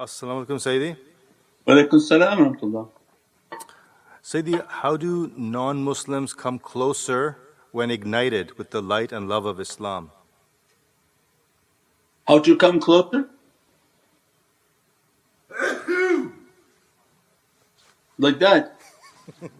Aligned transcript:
Assalamu 0.00 0.46
alaikum, 0.46 0.56
Sayyidi. 0.56 0.96
Walaikum 1.66 2.00
salam 2.00 2.56
wa. 2.72 2.86
Sayyidi, 4.22 4.66
how 4.66 4.96
do 4.96 5.30
non 5.36 5.84
Muslims 5.84 6.32
come 6.32 6.58
closer 6.58 7.36
when 7.70 7.90
ignited 7.90 8.56
with 8.56 8.70
the 8.70 8.80
light 8.80 9.12
and 9.12 9.28
love 9.28 9.44
of 9.44 9.60
Islam? 9.60 10.10
How 12.26 12.38
to 12.38 12.56
come 12.56 12.80
closer? 12.80 13.28
like 18.16 18.38
that. 18.38 18.80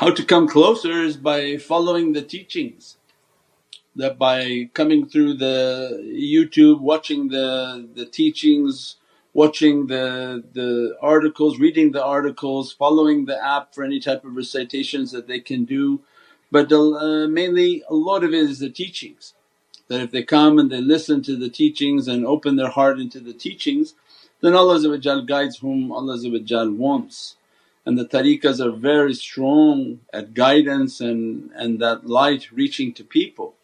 How 0.00 0.10
to 0.10 0.24
come 0.24 0.48
closer 0.48 1.04
is 1.04 1.16
by 1.16 1.58
following 1.58 2.12
the 2.12 2.22
teachings 2.22 2.96
that 3.96 4.18
by 4.18 4.70
coming 4.74 5.06
through 5.08 5.34
the 5.34 6.00
YouTube, 6.04 6.80
watching 6.80 7.28
the, 7.28 7.88
the 7.94 8.06
teachings, 8.06 8.96
watching 9.32 9.86
the, 9.86 10.42
the 10.52 10.96
articles, 11.00 11.58
reading 11.58 11.92
the 11.92 12.04
articles, 12.04 12.72
following 12.72 13.26
the 13.26 13.44
app 13.44 13.74
for 13.74 13.84
any 13.84 14.00
type 14.00 14.24
of 14.24 14.36
recitations 14.36 15.12
that 15.12 15.28
they 15.28 15.40
can 15.40 15.64
do. 15.64 16.00
But 16.50 16.72
uh, 16.72 17.26
mainly 17.28 17.82
a 17.88 17.94
lot 17.94 18.24
of 18.24 18.30
it 18.32 18.50
is 18.50 18.60
the 18.60 18.70
teachings 18.70 19.34
that 19.88 20.00
if 20.00 20.10
they 20.10 20.22
come 20.22 20.58
and 20.58 20.70
they 20.70 20.80
listen 20.80 21.22
to 21.22 21.36
the 21.36 21.50
teachings 21.50 22.08
and 22.08 22.26
open 22.26 22.56
their 22.56 22.70
heart 22.70 22.98
into 22.98 23.20
the 23.20 23.34
teachings 23.34 23.94
then 24.44 24.54
Allah 24.54 25.22
guides 25.22 25.58
whom 25.58 25.90
Allah 25.90 26.18
wants. 26.70 27.36
And 27.86 27.98
the 27.98 28.04
tariqas 28.04 28.60
are 28.60 28.76
very 28.76 29.14
strong 29.14 30.00
at 30.12 30.34
guidance 30.34 31.00
and, 31.00 31.50
and 31.54 31.80
that 31.80 32.06
light 32.06 32.52
reaching 32.52 32.92
to 32.94 33.04
people. 33.04 33.54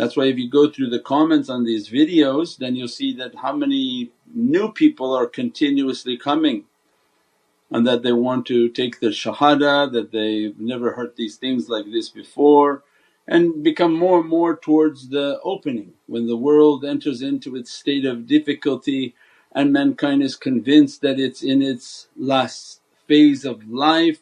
That's 0.00 0.16
why 0.16 0.24
if 0.28 0.38
you 0.38 0.48
go 0.48 0.70
through 0.70 0.88
the 0.88 0.98
comments 0.98 1.50
on 1.50 1.64
these 1.64 1.90
videos 1.90 2.56
then 2.56 2.74
you'll 2.74 2.88
see 2.88 3.12
that 3.16 3.34
how 3.34 3.54
many 3.54 4.10
new 4.32 4.72
people 4.72 5.14
are 5.14 5.26
continuously 5.26 6.16
coming 6.16 6.64
and 7.70 7.86
that 7.86 8.02
they 8.02 8.12
want 8.12 8.46
to 8.46 8.70
take 8.70 9.00
the 9.00 9.08
shahada, 9.08 9.92
that 9.92 10.10
they've 10.10 10.58
never 10.58 10.92
heard 10.92 11.16
these 11.16 11.36
things 11.36 11.68
like 11.68 11.84
this 11.92 12.08
before 12.08 12.82
and 13.28 13.62
become 13.62 13.92
more 13.92 14.20
and 14.20 14.30
more 14.30 14.56
towards 14.56 15.10
the 15.10 15.38
opening. 15.44 15.92
When 16.06 16.26
the 16.26 16.42
world 16.48 16.82
enters 16.82 17.20
into 17.20 17.54
its 17.54 17.70
state 17.70 18.06
of 18.06 18.26
difficulty 18.26 19.14
and 19.52 19.70
mankind 19.70 20.22
is 20.22 20.34
convinced 20.34 21.02
that 21.02 21.20
it's 21.20 21.42
in 21.42 21.60
its 21.60 22.08
last 22.16 22.80
phase 23.06 23.44
of 23.44 23.68
life 23.68 24.20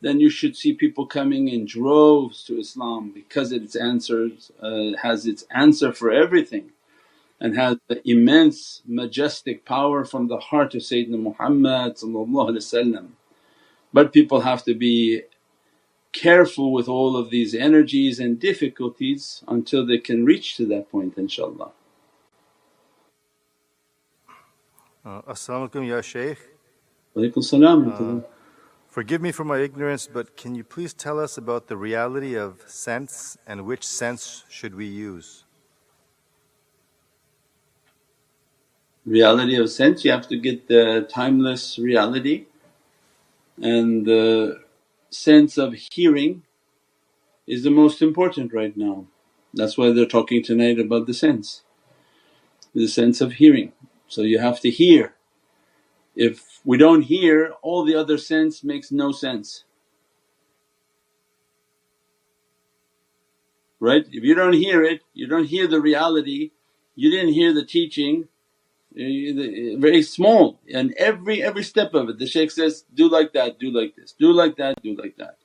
then 0.00 0.20
you 0.20 0.30
should 0.30 0.56
see 0.56 0.72
people 0.74 1.06
coming 1.06 1.48
in 1.48 1.64
droves 1.64 2.44
to 2.44 2.58
Islam 2.58 3.10
because 3.14 3.52
its 3.52 3.76
answers 3.76 4.52
uh, 4.62 4.92
has 5.00 5.26
its 5.26 5.44
answer 5.50 5.92
for 5.92 6.10
everything 6.10 6.70
and 7.40 7.56
has 7.56 7.76
the 7.88 8.00
immense 8.08 8.82
majestic 8.86 9.64
power 9.64 10.04
from 10.04 10.28
the 10.28 10.38
heart 10.38 10.74
of 10.74 10.82
Sayyidina 10.82 11.18
Muhammad 11.20 11.96
But 13.92 14.12
people 14.12 14.40
have 14.40 14.64
to 14.64 14.74
be 14.74 15.22
careful 16.12 16.72
with 16.72 16.88
all 16.88 17.16
of 17.16 17.30
these 17.30 17.54
energies 17.54 18.20
and 18.20 18.40
difficulties 18.40 19.44
until 19.48 19.84
they 19.86 19.98
can 19.98 20.24
reach 20.24 20.56
to 20.56 20.66
that 20.66 20.90
point 20.90 21.16
inshaAllah. 21.16 21.70
Uh, 25.04 25.22
Assalamu 25.22 25.70
alaikum 25.70 25.86
ya 25.88 26.00
Shaykh. 26.00 26.38
Walaikum 27.14 27.44
salam. 27.44 28.24
Forgive 28.96 29.20
me 29.20 29.30
for 29.30 29.44
my 29.44 29.58
ignorance 29.58 30.08
but 30.10 30.38
can 30.38 30.54
you 30.54 30.64
please 30.64 30.94
tell 30.94 31.20
us 31.20 31.36
about 31.36 31.66
the 31.66 31.76
reality 31.76 32.34
of 32.34 32.62
sense 32.66 33.36
and 33.46 33.66
which 33.66 33.86
sense 33.86 34.44
should 34.48 34.74
we 34.74 34.86
use? 34.86 35.44
Reality 39.04 39.56
of 39.56 39.68
sense 39.68 40.02
you 40.02 40.10
have 40.10 40.26
to 40.28 40.38
get 40.38 40.68
the 40.68 41.06
timeless 41.10 41.78
reality 41.78 42.46
and 43.60 44.06
the 44.06 44.62
sense 45.10 45.58
of 45.58 45.74
hearing 45.74 46.44
is 47.46 47.64
the 47.64 47.70
most 47.70 48.00
important 48.00 48.54
right 48.54 48.74
now. 48.78 49.04
That's 49.52 49.76
why 49.76 49.92
they're 49.92 50.06
talking 50.06 50.42
tonight 50.42 50.80
about 50.80 51.06
the 51.06 51.12
sense, 51.12 51.64
the 52.74 52.88
sense 52.88 53.20
of 53.20 53.34
hearing. 53.34 53.74
So 54.08 54.22
you 54.22 54.38
have 54.38 54.58
to 54.60 54.70
hear. 54.70 55.15
If 56.16 56.60
we 56.64 56.78
don't 56.78 57.02
hear 57.02 57.52
all 57.62 57.84
the 57.84 57.94
other 57.94 58.18
sense 58.18 58.64
makes 58.64 58.90
no 58.90 59.12
sense. 59.12 59.64
Right? 63.80 64.06
If 64.10 64.24
you 64.24 64.34
don't 64.34 64.54
hear 64.54 64.82
it, 64.82 65.02
you 65.14 65.26
don't 65.28 65.46
hear 65.46 65.66
the 65.68 65.80
reality, 65.80 66.52
you 66.96 67.10
didn't 67.10 67.34
hear 67.34 67.52
the 67.52 67.64
teaching, 67.64 68.28
eh, 68.98 69.76
very 69.78 70.02
small 70.02 70.60
and 70.72 70.94
every 70.96 71.42
every 71.42 71.62
step 71.62 71.94
of 71.94 72.08
it 72.08 72.18
the 72.18 72.26
shaykh 72.26 72.50
says, 72.50 72.84
do 72.94 73.08
like 73.08 73.32
that, 73.34 73.58
do 73.58 73.70
like 73.70 73.94
this, 73.96 74.12
do 74.18 74.32
like 74.32 74.56
that, 74.56 74.82
do 74.82 74.96
like 74.96 75.16
that. 75.18 75.36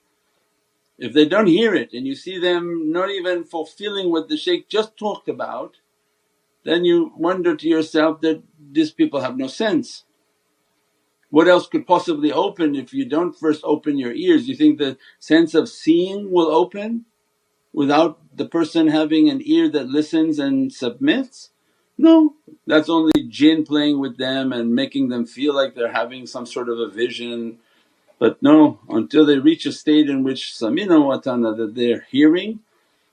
If 0.97 1.13
they 1.13 1.25
don't 1.25 1.47
hear 1.47 1.75
it 1.75 1.93
and 1.93 2.07
you 2.07 2.15
see 2.15 2.39
them 2.39 2.91
not 2.91 3.09
even 3.09 3.43
fulfilling 3.43 4.11
what 4.11 4.29
the 4.29 4.37
shaykh 4.37 4.69
just 4.69 4.97
talked 4.97 5.29
about 5.29 5.77
then 6.63 6.85
you 6.85 7.11
wonder 7.17 7.55
to 7.55 7.67
yourself 7.67 8.21
that 8.21 8.43
these 8.71 8.91
people 8.91 9.21
have 9.21 9.37
no 9.37 9.47
sense. 9.47 10.05
What 11.31 11.47
else 11.47 11.67
could 11.67 11.87
possibly 11.87 12.31
open 12.31 12.75
if 12.75 12.93
you 12.93 13.05
don't 13.05 13.37
first 13.37 13.61
open 13.63 13.97
your 13.97 14.13
ears? 14.13 14.47
You 14.47 14.55
think 14.55 14.77
the 14.77 14.97
sense 15.19 15.55
of 15.55 15.69
seeing 15.69 16.31
will 16.31 16.51
open 16.51 17.05
without 17.73 18.19
the 18.35 18.45
person 18.45 18.87
having 18.87 19.29
an 19.29 19.41
ear 19.43 19.69
that 19.69 19.87
listens 19.87 20.37
and 20.37 20.71
submits? 20.71 21.49
No, 21.97 22.35
that's 22.67 22.89
only 22.89 23.23
jinn 23.27 23.63
playing 23.63 23.99
with 23.99 24.17
them 24.17 24.51
and 24.51 24.75
making 24.75 25.09
them 25.09 25.25
feel 25.25 25.55
like 25.55 25.73
they're 25.73 25.91
having 25.91 26.27
some 26.27 26.45
sort 26.45 26.69
of 26.69 26.79
a 26.79 26.89
vision. 26.89 27.59
But 28.19 28.41
no, 28.43 28.79
until 28.89 29.25
they 29.25 29.39
reach 29.39 29.65
a 29.65 29.71
state 29.71 30.09
in 30.09 30.23
which 30.23 30.53
samina 30.53 31.03
wa 31.03 31.17
that 31.17 31.71
they're 31.75 32.05
hearing 32.11 32.59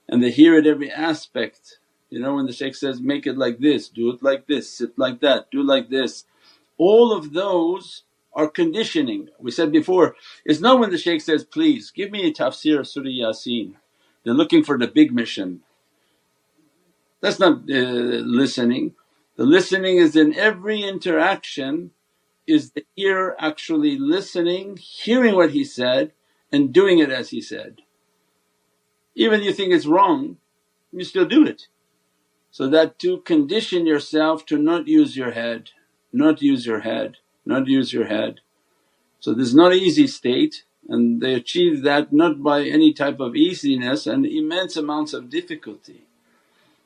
and 0.07 0.21
they 0.21 0.31
hear 0.31 0.57
at 0.57 0.67
every 0.67 0.91
aspect 0.91 1.79
you 2.09 2.19
know 2.19 2.35
when 2.35 2.47
the 2.47 2.53
shaykh 2.53 2.75
says, 2.75 2.99
make 2.99 3.27
it 3.27 3.37
like 3.37 3.59
this, 3.59 3.87
do 3.87 4.09
it 4.09 4.23
like 4.23 4.47
this, 4.47 4.69
sit 4.69 4.97
like 4.97 5.19
that, 5.21 5.51
do 5.51 5.61
like 5.61 5.89
this. 5.89 6.25
All 6.77 7.13
of 7.13 7.33
those 7.33 8.03
are 8.33 8.49
conditioning. 8.49 9.29
We 9.39 9.51
said 9.51 9.71
before, 9.71 10.15
it's 10.45 10.59
not 10.61 10.79
when 10.79 10.91
the 10.91 10.97
shaykh 10.97 11.21
says, 11.21 11.43
please 11.43 11.91
give 11.91 12.11
me 12.11 12.27
a 12.27 12.33
tafsir 12.33 12.79
of 12.79 12.87
Surah 12.87 13.05
Yasin, 13.07 13.75
they're 14.23 14.33
looking 14.33 14.63
for 14.63 14.77
the 14.77 14.87
big 14.87 15.13
mission. 15.13 15.61
That's 17.21 17.39
not 17.39 17.63
uh, 17.69 18.23
listening. 18.25 18.95
The 19.37 19.45
listening 19.45 19.97
is 19.97 20.15
in 20.15 20.35
every 20.35 20.83
interaction 20.83 21.91
is 22.47 22.71
the 22.71 22.85
ear 22.97 23.35
actually 23.39 23.97
listening, 23.97 24.77
hearing 24.77 25.35
what 25.35 25.51
he 25.51 25.63
said 25.63 26.13
and 26.51 26.73
doing 26.73 26.99
it 26.99 27.11
as 27.11 27.29
he 27.29 27.41
said. 27.41 27.81
Even 29.15 29.43
you 29.43 29.53
think 29.53 29.73
it's 29.73 29.85
wrong, 29.85 30.37
you 30.91 31.03
still 31.03 31.25
do 31.25 31.45
it. 31.45 31.67
So 32.51 32.67
that 32.69 32.99
to 32.99 33.19
condition 33.19 33.85
yourself 33.85 34.45
to 34.47 34.57
not 34.57 34.87
use 34.87 35.15
your 35.15 35.31
head, 35.31 35.71
not 36.11 36.41
use 36.41 36.65
your 36.65 36.81
head, 36.81 37.17
not 37.49 37.67
use 37.67 37.93
your 37.93 38.07
head. 38.07 38.41
So 39.19 39.33
this 39.33 39.49
is 39.49 39.55
not 39.55 39.73
an 39.73 39.79
easy 39.79 40.07
state 40.07 40.63
and 40.89 41.21
they 41.21 41.33
achieve 41.35 41.83
that 41.83 42.13
not 42.13 42.43
by 42.43 42.63
any 42.63 42.93
type 42.93 43.19
of 43.19 43.35
easiness 43.35 44.07
and 44.07 44.25
immense 44.25 44.77
amounts 44.77 45.13
of 45.13 45.29
difficulty. 45.29 46.03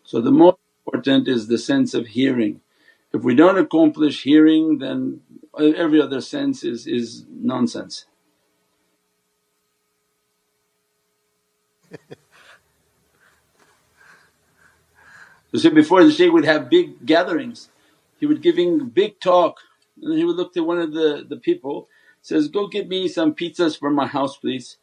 So 0.06 0.22
the 0.22 0.31
most 0.31 0.57
important 0.85 1.28
is 1.28 1.47
the 1.47 1.59
sense 1.59 1.94
of 1.94 2.07
hearing. 2.07 2.62
If 3.13 3.23
we 3.23 3.35
don't 3.35 3.59
accomplish 3.59 4.23
hearing 4.23 4.79
then 4.79 5.22
every 5.59 6.02
other 6.02 6.22
sense 6.22 6.63
is, 6.63 6.88
is 6.88 7.25
nonsense. 7.29 8.06
You 15.53 15.59
see 15.59 15.70
before 15.70 16.03
the 16.03 16.11
shaykh 16.11 16.32
would 16.34 16.46
have 16.46 16.70
big 16.70 17.05
gatherings, 17.05 17.70
he 18.20 18.26
would 18.26 18.41
giving 18.41 18.90
big 18.90 19.20
talk 19.20 19.59
and 20.01 20.17
he 20.17 20.25
would 20.25 20.35
look 20.35 20.53
to 20.53 20.63
one 20.63 20.79
of 20.79 20.93
the, 20.93 21.25
the 21.28 21.37
people 21.37 21.87
says, 22.22 22.47
go 22.47 22.67
get 22.67 22.87
me 22.87 23.07
some 23.07 23.34
pizzas 23.35 23.78
for 23.78 23.90
my 23.90 24.07
house 24.07 24.37
please. 24.37 24.78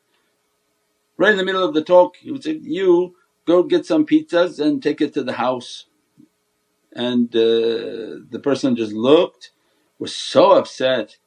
Right 1.17 1.33
in 1.33 1.39
the 1.39 1.45
middle 1.45 1.65
of 1.65 1.75
the 1.75 1.85
talk 1.85 2.17
he 2.17 2.31
would 2.31 2.45
say, 2.45 2.59
you 2.63 3.17
go 3.47 3.63
get 3.63 3.87
some 3.87 4.07
pizzas 4.07 4.61
and 4.61 4.83
take 4.83 5.01
it 5.01 5.15
to 5.15 5.23
the 5.23 5.35
house. 5.35 5.87
And 6.93 7.35
uh, 7.35 8.27
the 8.31 8.41
person 8.43 8.77
just 8.77 8.93
looked, 8.93 9.53
was 9.99 10.15
so 10.15 10.53
upset 10.53 11.19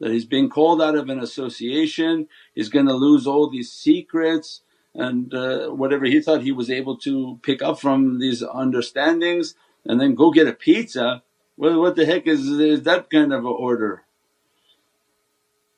that 0.00 0.10
he's 0.10 0.24
being 0.24 0.48
called 0.48 0.80
out 0.82 0.96
of 0.96 1.08
an 1.08 1.20
association, 1.20 2.26
he's 2.54 2.70
gonna 2.70 2.94
lose 2.94 3.26
all 3.26 3.48
these 3.48 3.70
secrets 3.70 4.62
and 4.94 5.32
uh, 5.34 5.68
whatever 5.68 6.06
he 6.06 6.20
thought 6.20 6.42
he 6.42 6.52
was 6.52 6.70
able 6.70 6.96
to 6.96 7.38
pick 7.42 7.62
up 7.62 7.78
from 7.78 8.18
these 8.18 8.42
understandings 8.42 9.54
and 9.84 10.00
then 10.00 10.14
go 10.14 10.30
get 10.30 10.48
a 10.48 10.52
pizza, 10.52 11.22
well 11.60 11.80
what 11.80 11.96
the 11.96 12.06
heck 12.06 12.26
is, 12.28 12.48
is 12.48 12.84
that 12.84 13.10
kind 13.10 13.32
of 13.34 13.46
a 13.46 13.48
order? 13.48 14.04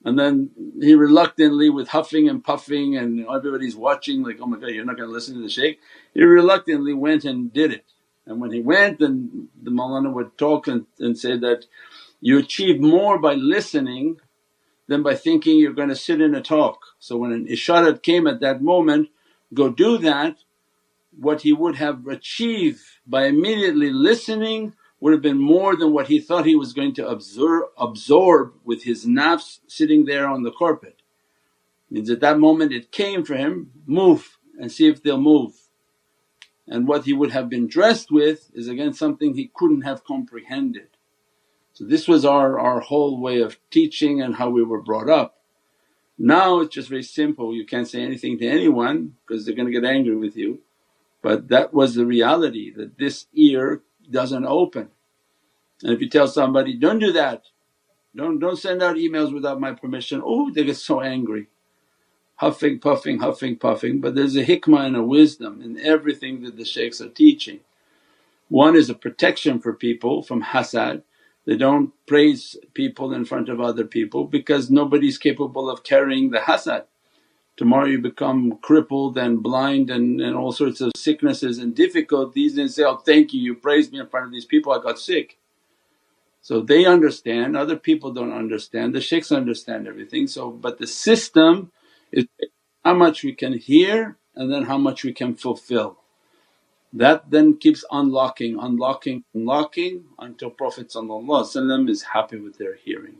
And 0.05 0.19
then 0.19 0.51
he 0.81 0.95
reluctantly 0.95 1.71
with 1.71 1.89
huffing 1.89 2.29
and 2.29 2.45
puffing 2.45 2.97
and 2.97 3.27
everybody's 3.29 3.77
watching 3.77 4.23
like, 4.25 4.39
oh 4.43 4.47
my 4.47 4.59
god 4.61 4.69
you're 4.69 4.87
not 4.87 4.99
going 4.99 5.09
to 5.11 5.15
listen 5.15 5.37
to 5.37 5.43
the 5.43 5.51
shaykh, 5.51 5.81
he 6.15 6.23
reluctantly 6.25 6.95
went 6.95 7.25
and 7.27 7.53
did 7.53 7.73
it 7.73 7.87
And 8.27 8.41
when 8.41 8.53
he 8.53 8.61
went 8.63 9.01
then 9.01 9.49
the 9.63 9.73
Mawlana 9.73 10.13
would 10.15 10.39
talk 10.39 10.69
and, 10.69 10.87
and 11.01 11.19
say 11.19 11.39
that, 11.39 11.67
you 12.21 12.39
achieve 12.39 12.81
more 12.81 13.19
by 13.19 13.35
listening 13.35 14.19
than 14.89 15.03
by 15.03 15.15
thinking 15.17 15.59
you're 15.59 15.73
going 15.75 15.91
to 15.91 15.97
sit 15.97 16.21
in 16.23 16.35
a 16.35 16.43
talk. 16.43 16.81
So 17.01 17.17
when 17.19 17.33
an 17.33 17.47
isharat 17.49 18.03
came 18.03 18.27
at 18.27 18.41
that 18.41 18.63
moment, 18.63 19.11
go 19.55 19.71
do 19.71 19.99
that, 19.99 20.39
what 21.19 21.43
he 21.43 21.53
would 21.53 21.77
have 21.77 22.07
achieved 22.09 22.83
by 23.07 23.27
immediately 23.27 23.91
listening 23.91 24.75
would 25.03 25.13
have 25.13 25.21
been 25.21 25.41
more 25.41 25.75
than 25.75 25.93
what 25.93 26.07
he 26.07 26.21
thought 26.21 26.47
he 26.47 26.55
was 26.55 26.73
going 26.73 26.95
to 26.95 27.09
absorb, 27.09 27.65
absorb 27.77 28.55
with 28.63 28.85
his 28.85 29.05
nafs 29.05 29.59
sitting 29.67 30.05
there 30.05 30.29
on 30.29 30.45
the 30.45 30.53
carpet. 30.53 31.03
Means 31.91 32.09
at 32.09 32.21
that 32.21 32.39
moment 32.39 32.73
it 32.73 32.93
came 32.93 33.25
for 33.25 33.35
him, 33.35 33.73
move 33.85 34.39
and 34.61 34.71
see 34.71 34.87
if 34.87 35.03
they'll 35.03 35.21
move. 35.21 35.55
And 36.69 36.87
what 36.87 37.05
he 37.05 37.13
would 37.13 37.33
have 37.33 37.49
been 37.49 37.67
dressed 37.67 38.13
with 38.13 38.53
is 38.55 38.69
again 38.69 38.93
something 38.93 39.35
he 39.35 39.51
couldn't 39.53 39.81
have 39.81 40.05
comprehended. 40.05 40.91
So 41.73 41.83
this 41.85 42.07
was 42.07 42.25
our, 42.25 42.61
our 42.61 42.79
whole 42.79 43.21
way 43.21 43.41
of 43.41 43.59
teaching 43.73 44.23
and 44.23 44.37
how 44.37 44.51
we 44.51 44.63
were 44.63 44.81
brought 44.81 45.11
up. 45.11 45.41
Now 46.17 46.61
it's 46.61 46.77
just 46.77 46.89
very 46.89 47.03
simple, 47.03 47.53
you 47.53 47.67
can't 47.67 47.89
say 47.89 48.03
anything 48.03 48.39
to 48.39 48.47
anyone 48.47 49.15
because 49.27 49.45
they're 49.45 49.57
going 49.57 49.67
to 49.67 49.81
get 49.81 49.85
angry 49.85 50.15
with 50.15 50.37
you. 50.37 50.61
But 51.23 51.49
that 51.49 51.75
was 51.75 51.97
the 51.97 52.07
reality 52.07 52.73
that 52.77 52.99
this 52.99 53.27
ear 53.35 53.83
doesn't 54.11 54.47
open. 54.47 54.89
And 55.83 55.93
if 55.93 56.01
you 56.01 56.09
tell 56.09 56.29
somebody, 56.29 56.75
don't 56.77 56.99
do 57.01 57.13
that, 57.13 57.45
don't, 58.17 58.39
don't 58.41 58.59
send 58.59 58.83
out 58.83 58.97
emails 58.97 59.35
without 59.35 59.61
my 59.61 59.73
permission, 59.73 60.23
oh 60.25 60.51
they 60.53 60.65
get 60.65 60.77
so 60.79 61.01
angry. 61.03 61.49
Huffing, 62.37 62.81
puffing, 62.81 63.21
huffing, 63.21 63.57
puffing. 63.57 64.01
But 64.01 64.15
there's 64.17 64.37
a 64.37 64.45
hikmah 64.45 64.87
and 64.87 64.97
a 64.97 65.03
wisdom 65.03 65.63
in 65.63 65.79
everything 65.81 66.43
that 66.45 66.57
the 66.57 66.65
shaykhs 66.65 67.01
are 67.01 67.09
teaching. 67.11 67.61
One 68.49 68.77
is 68.77 68.91
a 68.91 68.95
protection 68.95 69.61
for 69.61 69.73
people 69.75 70.23
from 70.23 70.43
hasad 70.43 71.03
they 71.47 71.57
don't 71.57 71.93
praise 72.07 72.57
people 72.75 73.13
in 73.13 73.25
front 73.25 73.49
of 73.49 73.61
other 73.61 73.85
people 73.85 74.27
because 74.27 74.71
nobody's 74.71 75.19
capable 75.19 75.71
of 75.71 75.83
carrying 75.85 76.31
the 76.31 76.39
hasad. 76.39 76.85
Tomorrow 77.57 77.87
you 77.87 78.01
become 78.01 78.59
crippled 78.63 79.19
and 79.19 79.43
blind 79.43 79.91
and, 79.91 80.21
and 80.21 80.37
all 80.37 80.53
sorts 80.53 80.81
of 80.81 80.93
sicknesses 80.97 81.59
and 81.59 81.75
difficulties 81.75 82.59
and 82.59 82.71
say, 82.71 82.85
oh 82.85 82.97
thank 82.99 83.35
you, 83.35 83.41
you 83.43 83.55
praised 83.57 83.93
me 83.93 84.01
in 84.01 84.09
front 84.09 84.27
of 84.27 84.33
these 84.33 84.47
people, 84.47 84.73
I 84.73 84.83
got 84.83 84.99
sick. 84.99 85.39
So 86.43 86.61
they 86.61 86.87
understand, 86.87 87.57
other 87.57 87.77
people 87.77 88.13
don't 88.13 88.33
understand, 88.33 88.95
the 88.95 89.01
shaykhs 89.01 89.33
understand 89.33 89.89
everything. 89.89 90.27
So 90.29 90.51
but 90.51 90.79
the 90.79 90.87
system 90.89 91.73
is 92.13 92.27
how 92.85 92.95
much 92.95 93.25
we 93.25 93.35
can 93.35 93.55
hear 93.55 94.19
and 94.37 94.53
then 94.53 94.65
how 94.65 94.79
much 94.79 95.05
we 95.05 95.13
can 95.13 95.35
fulfill. 95.37 95.99
That 96.93 97.31
then 97.31 97.59
keeps 97.59 97.85
unlocking, 97.93 98.59
unlocking, 98.61 99.25
unlocking 99.35 100.05
until 100.19 100.51
Prophet 100.51 100.93
is 101.91 102.03
happy 102.03 102.39
with 102.39 102.59
their 102.59 102.77
hearing. 102.77 103.19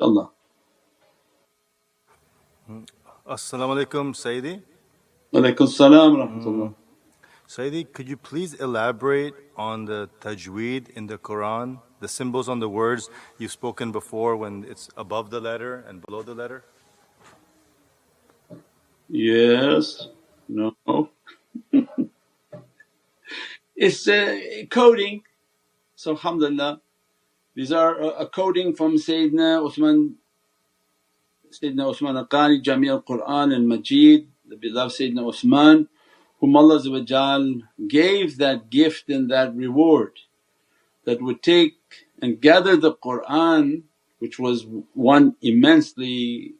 Allah. 0.00 0.30
As-salamu 2.68 3.82
alaykum 3.82 4.12
Sayyidi. 4.14 4.62
Walaykum 5.32 5.68
salam 5.68 6.16
rahmatullah. 6.16 6.74
Sayyidi, 7.48 7.90
could 7.94 8.06
you 8.08 8.18
please 8.18 8.52
elaborate 8.52 9.32
on 9.56 9.86
the 9.86 10.10
tajweed 10.20 10.90
in 10.90 11.06
the 11.06 11.16
Quran, 11.16 11.80
the 12.00 12.08
symbols 12.08 12.46
on 12.46 12.60
the 12.60 12.68
words 12.68 13.08
you've 13.38 13.52
spoken 13.52 13.90
before 13.90 14.36
when 14.36 14.64
it's 14.68 14.90
above 14.98 15.30
the 15.30 15.40
letter 15.40 15.82
and 15.88 16.04
below 16.04 16.22
the 16.22 16.34
letter? 16.34 16.62
Yes, 19.08 20.08
no. 20.46 20.76
it's 23.76 24.06
uh, 24.06 24.38
coding. 24.68 25.22
So 25.96 26.10
alhamdulillah 26.10 26.82
these 27.54 27.72
are 27.72 27.98
a, 27.98 28.08
a 28.24 28.26
coding 28.28 28.74
from 28.74 28.96
Sayyidina 28.96 29.66
Uthman 29.66 30.16
Sayyidina 31.50 31.92
Uthman 31.92 32.16
al-Qari 32.16 32.62
Jami 32.62 32.88
al-Qur'an 32.88 33.52
and 33.52 33.68
Majid, 33.68 34.28
the 34.46 34.56
beloved 34.56 34.94
Sayyidina 34.94 35.22
Uthman 35.22 35.88
whom 36.40 36.56
Allah 36.56 36.80
gave 37.88 38.38
that 38.38 38.70
gift 38.70 39.08
and 39.08 39.30
that 39.30 39.54
reward 39.54 40.18
that 41.04 41.20
would 41.20 41.42
take 41.42 41.76
and 42.20 42.40
gather 42.40 42.76
the 42.76 42.94
Qur'an 42.94 43.84
which 44.18 44.38
was 44.38 44.66
one 44.94 45.36
immensely 45.42 46.54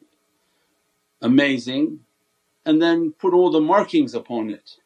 amazing 1.21 1.99
and 2.65 2.81
then 2.81 3.11
put 3.11 3.33
all 3.33 3.51
the 3.51 3.59
markings 3.59 4.13
upon 4.13 4.49
it. 4.49 4.77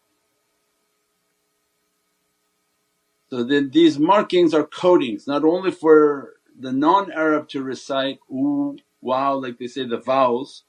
So 3.30 3.44
then 3.44 3.72
these 3.72 3.98
markings 4.00 4.54
are 4.54 4.66
codings 4.66 5.28
not 5.28 5.44
only 5.44 5.72
for 5.72 6.34
the 6.60 6.72
non-Arab 6.72 7.50
to 7.50 7.64
recite 7.64 8.20
ooh, 8.32 8.78
wow 9.04 9.36
like 9.36 9.58
they 9.60 9.68
say 9.68 9.86
the 9.86 10.00
vowels 10.00 10.64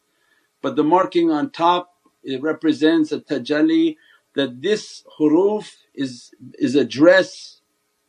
but 0.62 0.76
the 0.76 0.84
marking 0.84 1.30
on 1.30 1.50
top 1.50 1.94
it 2.24 2.42
represents 2.42 3.12
a 3.12 3.20
tajalli 3.20 3.96
that 4.34 4.62
this 4.62 5.04
huruf 5.18 5.76
is, 5.94 6.32
is 6.58 6.74
a 6.74 6.84
dress 6.84 7.60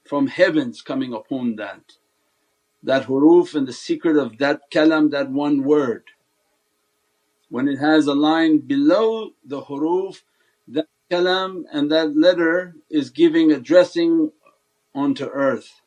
from 0.05 0.27
heavens 0.27 0.81
coming 0.81 1.13
upon 1.13 1.55
that. 1.57 1.93
That 2.83 3.07
huruf 3.07 3.55
and 3.55 3.67
the 3.67 3.73
secret 3.73 4.17
of 4.17 4.37
that 4.37 4.71
kalam 4.71 5.11
that 5.11 5.31
one 5.31 5.63
word. 5.63 6.03
When 7.49 7.67
it 7.67 7.77
has 7.77 8.07
a 8.07 8.13
line 8.13 8.59
below 8.59 9.31
the 9.43 9.61
huruf 9.61 10.21
that 10.67 10.87
kalam 11.11 11.63
and 11.71 11.91
that 11.91 12.15
letter 12.15 12.75
is 12.89 13.09
giving 13.09 13.51
a 13.51 13.59
dressing 13.59 14.31
onto 14.93 15.25
earth. 15.25 15.81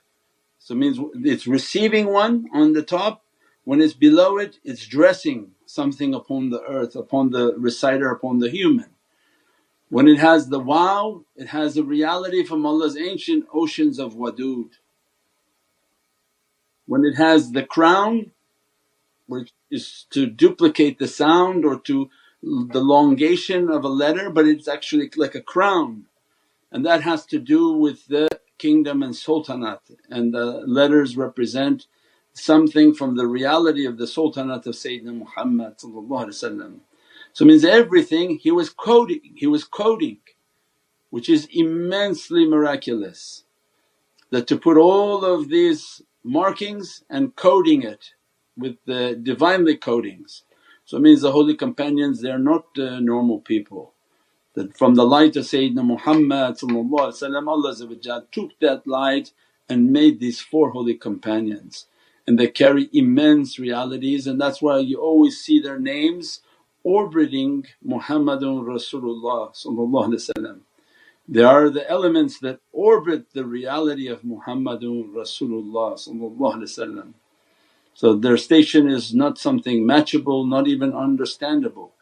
So 0.58 0.74
means 0.74 0.98
it's 1.24 1.46
receiving 1.46 2.12
one 2.12 2.46
on 2.52 2.72
the 2.74 2.82
top, 2.82 3.24
when 3.68 3.82
it's 3.82 3.92
below 3.92 4.38
it 4.38 4.58
it's 4.64 4.86
dressing 4.86 5.50
something 5.66 6.14
upon 6.14 6.48
the 6.48 6.62
earth, 6.62 6.96
upon 6.96 7.28
the 7.28 7.52
reciter, 7.58 8.10
upon 8.10 8.38
the 8.38 8.48
human. 8.48 8.88
When 9.90 10.08
it 10.08 10.18
has 10.20 10.48
the 10.48 10.58
waw 10.58 11.20
it 11.36 11.48
has 11.48 11.74
the 11.74 11.84
reality 11.84 12.42
from 12.42 12.64
Allah's 12.64 12.96
ancient 12.96 13.44
oceans 13.52 13.98
of 13.98 14.14
wadud. 14.14 14.70
When 16.86 17.04
it 17.04 17.16
has 17.16 17.52
the 17.52 17.62
crown 17.62 18.30
which 19.26 19.52
is 19.70 20.06
to 20.12 20.24
duplicate 20.24 20.98
the 20.98 21.06
sound 21.06 21.66
or 21.66 21.78
to 21.80 22.08
the 22.42 22.80
elongation 22.80 23.68
of 23.68 23.84
a 23.84 23.94
letter 24.02 24.30
but 24.30 24.46
it's 24.46 24.66
actually 24.66 25.10
like 25.16 25.34
a 25.34 25.42
crown 25.42 26.06
and 26.72 26.86
that 26.86 27.02
has 27.02 27.26
to 27.26 27.38
do 27.38 27.72
with 27.72 28.06
the 28.06 28.28
kingdom 28.56 29.02
and 29.02 29.14
sultanate 29.14 29.88
and 30.08 30.32
the 30.32 30.46
letters 30.66 31.18
represent 31.18 31.86
something 32.38 32.94
from 32.94 33.16
the 33.16 33.26
reality 33.26 33.86
of 33.86 33.98
the 33.98 34.06
sultanate 34.06 34.66
of 34.66 34.74
Sayyidina 34.74 35.18
Muhammad 35.18 35.76
So 37.32 37.44
means 37.44 37.64
everything 37.64 38.38
he 38.38 38.50
was 38.52 38.70
coding, 38.70 39.20
he 39.36 39.46
was 39.46 39.64
coding 39.64 40.18
which 41.10 41.28
is 41.28 41.48
immensely 41.52 42.46
miraculous 42.46 43.44
that 44.30 44.46
to 44.48 44.58
put 44.58 44.76
all 44.76 45.24
of 45.24 45.48
these 45.48 46.02
markings 46.24 47.04
and 47.10 47.36
coding 47.36 47.82
it 47.82 48.12
with 48.56 48.76
the 48.86 49.18
Divinely 49.22 49.76
codings. 49.78 50.42
So 50.84 50.98
it 50.98 51.02
means 51.02 51.22
the 51.22 51.32
holy 51.32 51.56
companions 51.56 52.20
they're 52.20 52.38
not 52.38 52.66
uh, 52.78 53.00
normal 53.00 53.40
people. 53.40 53.94
That 54.54 54.76
from 54.76 54.96
the 54.96 55.04
light 55.06 55.36
of 55.36 55.44
Sayyidina 55.44 55.84
Muhammad 55.84 56.56
Allah 57.48 58.26
took 58.32 58.50
that 58.60 58.86
light 58.86 59.32
and 59.68 59.92
made 59.92 60.20
these 60.20 60.40
four 60.40 60.70
holy 60.70 60.94
companions 60.94 61.86
and 62.28 62.38
they 62.38 62.46
carry 62.46 62.90
immense 62.92 63.58
realities 63.58 64.26
and 64.26 64.38
that's 64.38 64.60
why 64.60 64.78
you 64.78 65.00
always 65.00 65.40
see 65.40 65.60
their 65.60 65.80
names 65.80 66.42
orbiting 66.84 67.64
Muhammadun 67.82 68.66
Rasulullah 68.66 70.60
They 71.26 71.42
are 71.42 71.70
the 71.70 71.88
elements 71.88 72.38
that 72.40 72.60
orbit 72.70 73.32
the 73.32 73.46
reality 73.46 74.08
of 74.08 74.20
Muhammadun 74.20 75.14
Rasulullah 75.14 77.14
So 77.94 78.14
their 78.14 78.36
station 78.36 78.90
is 78.90 79.14
not 79.14 79.38
something 79.38 79.84
matchable, 79.84 80.46
not 80.46 80.68
even 80.68 80.92
understandable. 80.92 81.94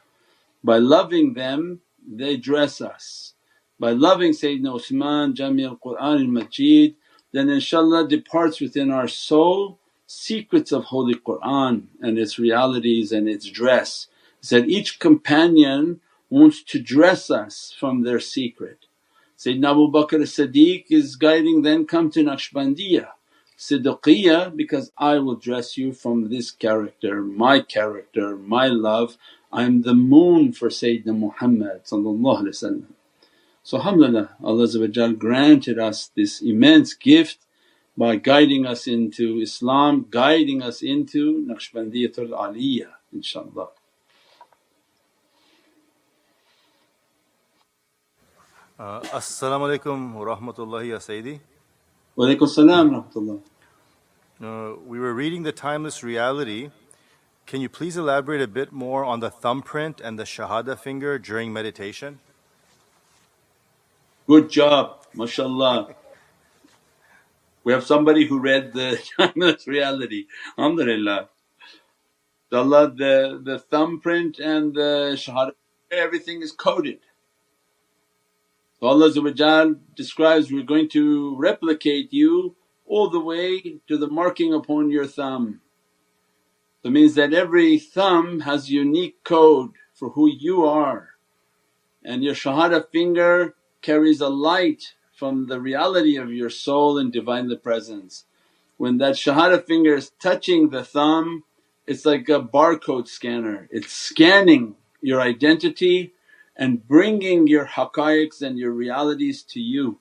By 0.64 0.78
loving 0.78 1.34
them 1.34 1.82
they 2.04 2.36
dress 2.36 2.80
us. 2.80 3.34
By 3.78 3.92
loving 3.92 4.32
Sayyidina 4.32 4.74
Usman, 4.74 5.36
Jami 5.36 5.66
al-Qur'an 5.66 6.18
al-Majid 6.18 6.96
then 7.30 7.46
inshaAllah 7.46 8.08
departs 8.08 8.60
within 8.60 8.90
our 8.90 9.06
soul 9.06 9.78
secrets 10.06 10.72
of 10.72 10.84
Holy 10.84 11.14
Qur'an 11.14 11.88
and 12.00 12.18
its 12.18 12.38
realities 12.38 13.12
and 13.12 13.28
its 13.28 13.46
dress. 13.46 14.08
It's 14.40 14.50
that 14.50 14.68
each 14.68 14.98
companion 14.98 16.00
wants 16.30 16.62
to 16.64 16.80
dress 16.80 17.30
us 17.30 17.74
from 17.78 18.02
their 18.02 18.20
secret. 18.20 18.86
Sayyidina 19.38 19.70
Abu 19.72 19.92
Bakr 19.92 20.22
as-Siddiq 20.22 20.86
is 20.90 21.16
guiding 21.16 21.62
then, 21.62 21.86
come 21.86 22.10
to 22.10 22.24
Naqshbandiyah, 22.24 23.08
Siddiqiyah 23.58 24.56
because 24.56 24.92
I 24.96 25.18
will 25.18 25.36
dress 25.36 25.76
you 25.76 25.92
from 25.92 26.30
this 26.30 26.50
character, 26.50 27.22
my 27.22 27.60
character, 27.60 28.36
my 28.36 28.68
love 28.68 29.18
I'm 29.52 29.82
the 29.82 29.94
moon 29.94 30.52
for 30.52 30.68
Sayyidina 30.68 31.16
Muhammad 31.16 31.86
So 31.86 33.78
alhamdulillah 33.78 34.36
Allah 34.42 35.12
granted 35.14 35.78
us 35.78 36.10
this 36.14 36.42
immense 36.42 36.94
gift 36.94 37.38
by 37.96 38.16
guiding 38.16 38.66
us 38.66 38.86
into 38.86 39.40
Islam, 39.40 40.06
guiding 40.10 40.62
us 40.62 40.82
into 40.82 41.46
Naqshbandiyatul 41.48 42.30
Aliyah 42.30 42.96
inshaAllah. 43.14 43.68
Uh, 48.78 49.00
Assalamu 49.00 49.78
alaikum 49.78 50.12
wa 50.12 50.36
rahmatullahi 50.36 50.88
ya 50.90 50.98
Sayyidi. 50.98 51.40
Wa 52.14 52.26
alaikum 52.26 52.48
salam 52.48 52.90
rahmatullah. 52.90 53.40
Uh, 54.42 54.76
we 54.86 54.98
were 55.00 55.14
reading 55.14 55.44
The 55.44 55.52
Timeless 55.52 56.02
Reality. 56.02 56.70
Can 57.46 57.62
you 57.62 57.70
please 57.70 57.96
elaborate 57.96 58.42
a 58.42 58.48
bit 58.48 58.72
more 58.72 59.02
on 59.04 59.20
the 59.20 59.30
thumbprint 59.30 60.00
and 60.02 60.18
the 60.18 60.24
Shahada 60.24 60.78
finger 60.78 61.18
during 61.18 61.52
meditation? 61.54 62.18
Good 64.26 64.50
job, 64.50 65.04
mashallah. 65.14 65.95
We 67.66 67.72
have 67.72 67.84
somebody 67.84 68.28
who 68.28 68.38
read 68.38 68.74
the 68.74 68.96
timeless 69.18 69.66
reality, 69.66 70.26
alhamdulillah. 70.56 71.30
Allah, 72.52 72.94
the, 72.96 73.40
the 73.42 73.58
thumbprint 73.58 74.38
and 74.38 74.72
the 74.72 75.14
shahada, 75.16 75.50
everything 75.90 76.42
is 76.42 76.52
coded. 76.52 77.00
So 78.78 78.86
Allah 78.86 79.74
describes, 79.96 80.52
we're 80.52 80.62
going 80.62 80.88
to 80.90 81.36
replicate 81.38 82.12
you 82.12 82.54
all 82.86 83.10
the 83.10 83.18
way 83.18 83.80
to 83.88 83.98
the 83.98 84.06
marking 84.06 84.54
upon 84.54 84.90
your 84.90 85.08
thumb. 85.08 85.60
So 86.82 86.88
it 86.90 86.92
means 86.92 87.16
that 87.16 87.34
every 87.34 87.80
thumb 87.80 88.40
has 88.40 88.70
unique 88.70 89.24
code 89.24 89.72
for 89.92 90.10
who 90.10 90.30
you 90.30 90.64
are 90.64 91.08
and 92.04 92.22
your 92.22 92.34
shahada 92.34 92.88
finger 92.92 93.56
carries 93.82 94.20
a 94.20 94.28
light 94.28 94.94
from 95.16 95.46
the 95.46 95.58
reality 95.58 96.16
of 96.16 96.30
your 96.30 96.50
soul 96.50 96.98
and 96.98 97.10
Divinely 97.10 97.56
Presence. 97.56 98.26
When 98.76 98.98
that 98.98 99.14
shahada 99.14 99.64
finger 99.64 99.94
is 99.94 100.10
touching 100.20 100.68
the 100.68 100.84
thumb 100.84 101.44
it's 101.86 102.04
like 102.04 102.28
a 102.28 102.42
barcode 102.42 103.06
scanner, 103.06 103.68
it's 103.70 103.92
scanning 103.92 104.74
your 105.00 105.20
identity 105.20 106.12
and 106.56 106.86
bringing 106.86 107.46
your 107.46 107.64
haqaiqs 107.64 108.42
and 108.42 108.58
your 108.58 108.72
realities 108.72 109.44
to 109.44 109.60
you. 109.60 110.00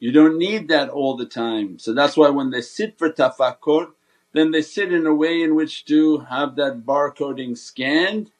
You 0.00 0.10
don't 0.10 0.36
need 0.36 0.68
that 0.68 0.88
all 0.88 1.16
the 1.16 1.26
time. 1.26 1.78
So 1.78 1.94
that's 1.94 2.16
why 2.16 2.30
when 2.30 2.50
they 2.50 2.60
sit 2.60 2.98
for 2.98 3.10
tafakkur 3.10 3.92
then 4.32 4.50
they 4.52 4.62
sit 4.62 4.92
in 4.92 5.06
a 5.06 5.14
way 5.14 5.42
in 5.42 5.54
which 5.54 5.84
to 5.86 6.18
have 6.18 6.56
that 6.56 6.84
barcoding 6.86 7.56
scanned 7.58 8.30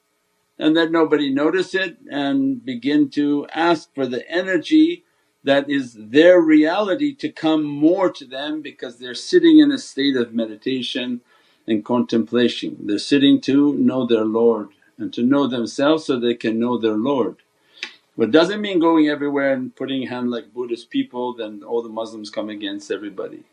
and 0.58 0.76
that 0.76 0.92
nobody 0.92 1.32
notice 1.32 1.74
it 1.74 1.96
and 2.10 2.64
begin 2.64 3.08
to 3.10 3.46
ask 3.52 3.92
for 3.94 4.06
the 4.06 4.28
energy 4.30 5.04
that 5.44 5.70
is 5.70 5.94
their 5.98 6.40
reality 6.40 7.14
to 7.16 7.30
come 7.30 7.64
more 7.64 8.10
to 8.12 8.26
them 8.26 8.62
because 8.62 8.98
they're 8.98 9.14
sitting 9.14 9.58
in 9.60 9.72
a 9.72 9.78
state 9.78 10.16
of 10.16 10.34
meditation 10.34 11.22
and 11.66 11.84
contemplation. 11.84 12.76
They're 12.80 12.98
sitting 12.98 13.40
to 13.42 13.74
know 13.74 14.06
their 14.06 14.24
Lord 14.24 14.70
and 14.98 15.12
to 15.14 15.22
know 15.22 15.46
themselves 15.46 16.06
so 16.06 16.18
they 16.20 16.34
can 16.34 16.58
know 16.60 16.78
their 16.78 16.96
Lord. 16.96 17.36
But 18.18 18.32
doesn't 18.32 18.60
mean 18.62 18.80
going 18.80 19.08
everywhere 19.08 19.52
and 19.54 19.74
putting 19.76 20.08
hand 20.08 20.30
like 20.30 20.54
Buddhist 20.54 20.90
people 20.90 21.34
then 21.34 21.62
all 21.64 21.82
the 21.82 21.90
Muslims 21.90 22.30
come 22.30 22.50
against 22.50 22.90
everybody. 22.90 23.44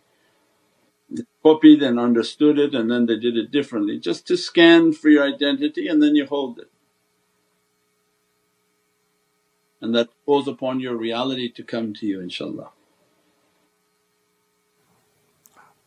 They 1.10 1.24
copied 1.44 1.84
and 1.84 2.00
understood 2.00 2.60
it 2.60 2.76
and 2.76 2.92
then 2.92 3.08
they 3.08 3.20
did 3.20 3.38
it 3.38 3.52
differently 3.52 4.00
just 4.00 4.28
to 4.28 4.38
scan 4.38 4.94
for 4.94 5.10
your 5.10 5.26
identity 5.26 5.88
and 5.88 6.04
then 6.04 6.16
you 6.16 6.26
hold 6.28 6.60
it. 6.60 6.72
And 9.82 9.94
that 9.96 10.10
calls 10.26 10.48
upon 10.48 10.80
your 10.80 10.96
reality 10.96 11.50
to 11.52 11.64
come 11.64 11.94
to 11.94 12.06
you 12.06 12.20
inshaAllah. 12.20 12.70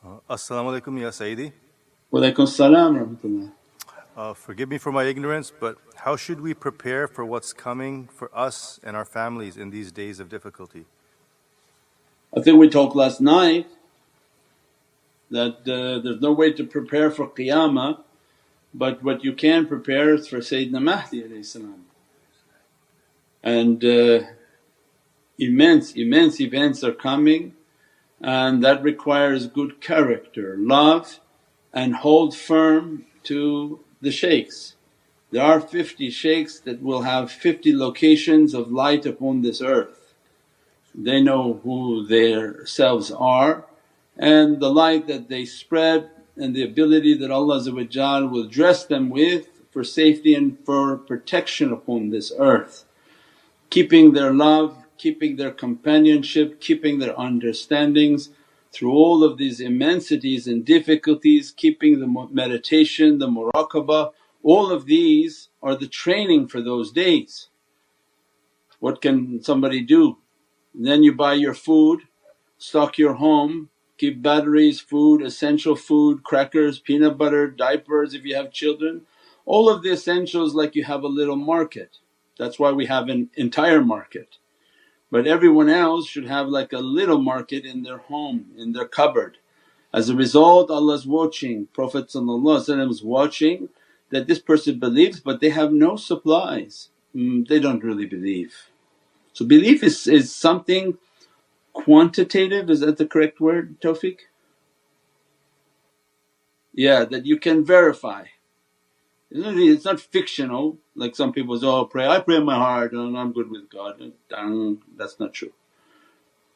Uh, 0.04 0.18
As-salamu 0.28 0.80
alaykum 0.80 1.00
ya 1.00 1.10
Sayyidi. 1.10 1.52
Wa 2.10 2.20
alaykum 2.20 2.48
salam 2.48 2.96
rahmatullah. 2.96 3.52
Uh, 4.16 4.34
forgive 4.34 4.68
me 4.68 4.78
for 4.78 4.92
my 4.92 5.04
ignorance, 5.04 5.52
but 5.58 5.76
how 5.96 6.16
should 6.16 6.40
we 6.40 6.52
prepare 6.52 7.06
for 7.06 7.24
what's 7.24 7.52
coming 7.52 8.08
for 8.12 8.30
us 8.34 8.80
and 8.82 8.96
our 8.96 9.04
families 9.04 9.56
in 9.56 9.70
these 9.70 9.92
days 9.92 10.20
of 10.20 10.28
difficulty? 10.28 10.84
I 12.36 12.40
think 12.40 12.58
we 12.58 12.68
talked 12.68 12.96
last 12.96 13.20
night 13.20 13.66
that 15.30 15.58
uh, 15.68 16.02
there's 16.02 16.20
no 16.20 16.32
way 16.32 16.52
to 16.52 16.64
prepare 16.64 17.10
for 17.10 17.28
qiyamah 17.28 17.98
but 18.72 19.02
what 19.02 19.24
you 19.24 19.32
can 19.32 19.66
prepare 19.66 20.14
is 20.14 20.28
for 20.28 20.38
Sayyidina 20.38 20.82
Mahdi 20.82 21.42
salam 21.42 21.86
and 23.42 23.84
uh, 23.84 24.20
immense, 25.38 25.92
immense 25.92 26.40
events 26.40 26.84
are 26.84 26.92
coming 26.92 27.54
and 28.20 28.62
that 28.62 28.82
requires 28.82 29.46
good 29.46 29.80
character, 29.80 30.56
love 30.58 31.20
and 31.72 31.96
hold 31.96 32.36
firm 32.36 33.06
to 33.22 33.80
the 34.00 34.10
shaykhs. 34.10 34.74
There 35.30 35.42
are 35.42 35.60
50 35.60 36.10
shaykhs 36.10 36.60
that 36.60 36.82
will 36.82 37.02
have 37.02 37.30
50 37.30 37.74
locations 37.74 38.52
of 38.52 38.72
light 38.72 39.06
upon 39.06 39.42
this 39.42 39.62
earth. 39.62 40.14
They 40.94 41.22
know 41.22 41.60
who 41.62 42.06
their 42.06 42.66
selves 42.66 43.10
are 43.10 43.64
and 44.18 44.60
the 44.60 44.70
light 44.70 45.06
that 45.06 45.28
they 45.28 45.44
spread 45.44 46.10
and 46.36 46.54
the 46.54 46.64
ability 46.64 47.14
that 47.14 47.30
Allah 47.30 47.62
will 47.72 48.44
dress 48.44 48.84
them 48.84 49.08
with 49.08 49.48
for 49.70 49.84
safety 49.84 50.34
and 50.34 50.58
for 50.66 50.96
protection 50.96 51.72
upon 51.72 52.10
this 52.10 52.32
earth 52.36 52.84
keeping 53.70 54.12
their 54.12 54.32
love, 54.32 54.76
keeping 54.98 55.36
their 55.36 55.52
companionship, 55.52 56.60
keeping 56.60 56.98
their 56.98 57.18
understandings 57.18 58.30
through 58.72 58.92
all 58.92 59.24
of 59.24 59.38
these 59.38 59.60
immensities 59.60 60.46
and 60.46 60.64
difficulties, 60.64 61.52
keeping 61.52 62.00
the 62.00 62.28
meditation, 62.32 63.18
the 63.18 63.28
muraqabah, 63.28 64.12
all 64.42 64.70
of 64.70 64.86
these 64.86 65.48
are 65.62 65.76
the 65.76 65.88
training 65.88 66.48
for 66.48 66.60
those 66.62 66.92
days. 66.92 67.48
What 68.80 69.02
can 69.02 69.42
somebody 69.42 69.82
do? 69.82 70.18
then 70.74 71.02
you 71.02 71.14
buy 71.14 71.34
your 71.34 71.54
food, 71.54 72.00
stock 72.58 72.98
your 72.98 73.14
home, 73.14 73.68
keep 73.98 74.22
batteries, 74.22 74.80
food, 74.80 75.22
essential 75.22 75.76
food, 75.76 76.22
crackers, 76.24 76.78
peanut 76.78 77.18
butter, 77.18 77.48
diapers 77.48 78.14
if 78.14 78.24
you 78.24 78.34
have 78.36 78.52
children, 78.52 79.02
all 79.46 79.68
of 79.68 79.82
the 79.82 79.92
essentials 79.92 80.54
like 80.54 80.74
you 80.76 80.84
have 80.84 81.02
a 81.02 81.08
little 81.08 81.36
market. 81.36 81.98
That's 82.40 82.58
why 82.58 82.72
we 82.72 82.86
have 82.88 83.10
an 83.10 83.30
entire 83.36 83.84
market. 83.84 84.38
But 85.12 85.26
everyone 85.28 85.70
else 85.70 86.08
should 86.08 86.26
have 86.26 86.48
like 86.48 86.72
a 86.72 86.78
little 86.80 87.20
market 87.20 87.66
in 87.66 87.84
their 87.84 87.98
home, 87.98 88.46
in 88.58 88.72
their 88.72 88.88
cupboard. 88.88 89.38
As 89.94 90.08
a 90.10 90.16
result 90.16 90.70
Allah's 90.70 91.06
watching, 91.06 91.68
Prophet 91.74 92.06
is 92.90 93.02
watching 93.04 93.70
that 94.10 94.28
this 94.28 94.40
person 94.40 94.80
believes 94.80 95.20
but 95.20 95.40
they 95.40 95.50
have 95.50 95.72
no 95.72 95.96
supplies, 95.96 96.90
mm, 97.16 97.46
they 97.48 97.60
don't 97.60 97.84
really 97.84 98.06
believe. 98.06 98.70
So 99.34 99.46
belief 99.46 99.82
is, 99.84 100.06
is 100.08 100.34
something 100.34 100.98
quantitative, 101.74 102.70
is 102.70 102.80
that 102.80 102.98
the 102.98 103.06
correct 103.06 103.40
word 103.40 103.80
Tawfiq? 103.80 104.18
Yeah, 106.74 107.04
that 107.06 107.26
you 107.26 107.38
can 107.38 107.64
verify. 107.64 108.26
It's 109.30 109.84
not 109.84 110.00
fictional 110.00 110.78
like 110.96 111.14
some 111.14 111.32
people 111.32 111.58
say, 111.58 111.66
oh 111.66 111.84
pray, 111.84 112.06
I 112.06 112.20
pray 112.20 112.36
in 112.36 112.44
my 112.44 112.56
heart 112.56 112.92
and 112.92 113.16
I'm 113.16 113.32
good 113.32 113.50
with 113.50 113.70
God. 113.70 114.00
Dang, 114.28 114.82
that's 114.96 115.20
not 115.20 115.32
true. 115.34 115.52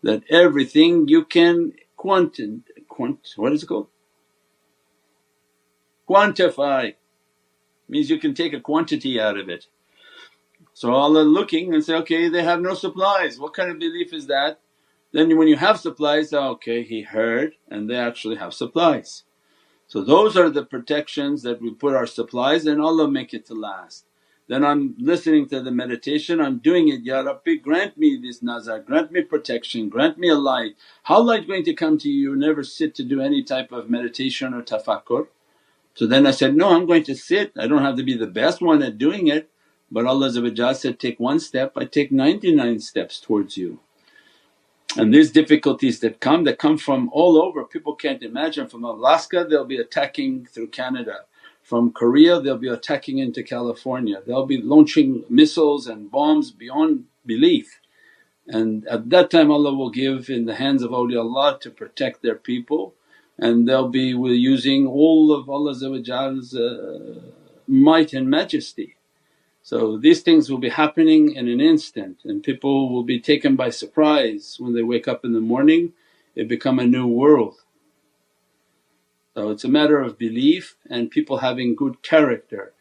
That 0.02 0.24
everything 0.30 1.08
you 1.08 1.24
can 1.24 1.74
quanti- 1.96 2.62
quant 2.88 3.20
what 3.36 3.52
is 3.52 3.62
it 3.62 3.66
called? 3.66 3.88
Quantify 6.08 6.94
means 7.88 8.10
you 8.10 8.18
can 8.18 8.34
take 8.34 8.52
a 8.52 8.60
quantity 8.60 9.20
out 9.20 9.38
of 9.38 9.48
it. 9.48 9.66
So 10.72 10.92
Allah 10.92 11.22
looking 11.22 11.74
and 11.74 11.84
say, 11.84 11.94
okay 11.96 12.28
they 12.28 12.42
have 12.42 12.60
no 12.60 12.74
supplies, 12.74 13.38
what 13.38 13.54
kind 13.54 13.70
of 13.70 13.78
belief 13.78 14.12
is 14.12 14.26
that? 14.26 14.60
Then 15.12 15.36
when 15.38 15.48
you 15.48 15.56
have 15.56 15.78
supplies, 15.78 16.32
okay 16.32 16.82
he 16.82 17.02
heard 17.02 17.54
and 17.68 17.88
they 17.88 17.96
actually 17.96 18.36
have 18.36 18.52
supplies. 18.52 19.22
So 19.86 20.02
those 20.02 20.36
are 20.36 20.50
the 20.50 20.64
protections 20.64 21.42
that 21.42 21.60
we 21.60 21.72
put 21.72 21.94
our 21.94 22.06
supplies 22.06 22.66
and 22.66 22.80
Allah 22.80 23.08
make 23.08 23.34
it 23.34 23.46
to 23.46 23.54
last. 23.54 24.06
Then 24.46 24.64
I'm 24.64 24.94
listening 24.98 25.48
to 25.48 25.60
the 25.60 25.70
meditation, 25.70 26.40
I'm 26.40 26.58
doing 26.58 26.88
it, 26.88 27.02
Ya 27.02 27.20
Rabbi 27.20 27.54
grant 27.54 27.96
me 27.96 28.18
this 28.22 28.42
nazar, 28.42 28.80
grant 28.80 29.10
me 29.10 29.22
protection, 29.22 29.88
grant 29.88 30.18
me 30.18 30.28
a 30.28 30.34
light. 30.34 30.76
How 31.04 31.22
light 31.22 31.46
going 31.46 31.64
to 31.64 31.72
come 31.72 31.96
to 31.98 32.10
you? 32.10 32.30
You 32.30 32.36
never 32.36 32.62
sit 32.62 32.94
to 32.96 33.04
do 33.04 33.22
any 33.22 33.42
type 33.42 33.72
of 33.72 33.88
meditation 33.88 34.52
or 34.52 34.62
tafakkur. 34.62 35.28
So 35.94 36.06
then 36.06 36.26
I 36.26 36.32
said, 36.32 36.56
no 36.56 36.74
I'm 36.74 36.86
going 36.86 37.04
to 37.04 37.14
sit, 37.14 37.52
I 37.56 37.66
don't 37.66 37.82
have 37.82 37.96
to 37.96 38.02
be 38.02 38.16
the 38.16 38.26
best 38.26 38.60
one 38.60 38.82
at 38.82 38.98
doing 38.98 39.28
it 39.28 39.50
but 39.94 40.06
Allah 40.06 40.74
said, 40.74 40.98
take 40.98 41.20
one 41.20 41.38
step, 41.38 41.74
I 41.76 41.84
take 41.84 42.10
99 42.10 42.80
steps 42.80 43.20
towards 43.20 43.56
you. 43.56 43.78
And 44.96 45.12
these 45.14 45.32
difficulties 45.32 46.00
that 46.00 46.20
come, 46.20 46.44
that 46.44 46.58
come 46.58 46.78
from 46.78 47.10
all 47.12 47.42
over, 47.42 47.64
people 47.64 47.94
can't 47.96 48.22
imagine. 48.22 48.68
From 48.68 48.84
Alaska 48.84 49.46
they'll 49.48 49.64
be 49.66 49.78
attacking 49.78 50.46
through 50.46 50.68
Canada, 50.68 51.26
from 51.62 51.92
Korea 51.92 52.40
they'll 52.40 52.58
be 52.58 52.68
attacking 52.68 53.18
into 53.18 53.42
California, 53.42 54.22
they'll 54.26 54.46
be 54.46 54.62
launching 54.62 55.24
missiles 55.30 55.88
and 55.88 56.10
bombs 56.10 56.52
beyond 56.52 57.06
belief. 57.26 57.80
and 58.48 58.86
at 58.88 59.10
that 59.10 59.30
time 59.30 59.50
Allah 59.50 59.74
will 59.74 59.90
give 59.90 60.30
in 60.30 60.46
the 60.46 60.54
hands 60.56 60.82
of 60.82 60.92
awliyaullah 60.92 61.60
to 61.62 61.70
protect 61.70 62.22
their 62.22 62.36
people 62.36 62.94
and 63.38 63.68
they'll 63.68 63.88
be 63.88 64.08
using 64.08 64.86
all 64.86 65.32
of 65.32 65.50
Allah's 65.50 65.82
uh, 66.54 67.20
might 67.68 68.12
and 68.14 68.30
majesty. 68.30 68.96
So 69.64 69.96
these 69.96 70.20
things 70.20 70.50
will 70.50 70.58
be 70.58 70.68
happening 70.68 71.34
in 71.36 71.48
an 71.48 71.58
instant 71.58 72.18
and 72.24 72.42
people 72.42 72.92
will 72.92 73.02
be 73.02 73.18
taken 73.18 73.56
by 73.56 73.70
surprise 73.70 74.58
when 74.60 74.74
they 74.74 74.82
wake 74.82 75.08
up 75.08 75.24
in 75.24 75.32
the 75.32 75.40
morning, 75.40 75.94
it 76.36 76.48
become 76.48 76.78
a 76.78 76.86
new 76.86 77.06
world. 77.06 77.56
So 79.34 79.50
it's 79.50 79.64
a 79.64 79.68
matter 79.70 80.00
of 80.02 80.18
belief 80.18 80.76
and 80.90 81.10
people 81.10 81.38
having 81.38 81.74
good 81.74 82.02
character. 82.02 82.74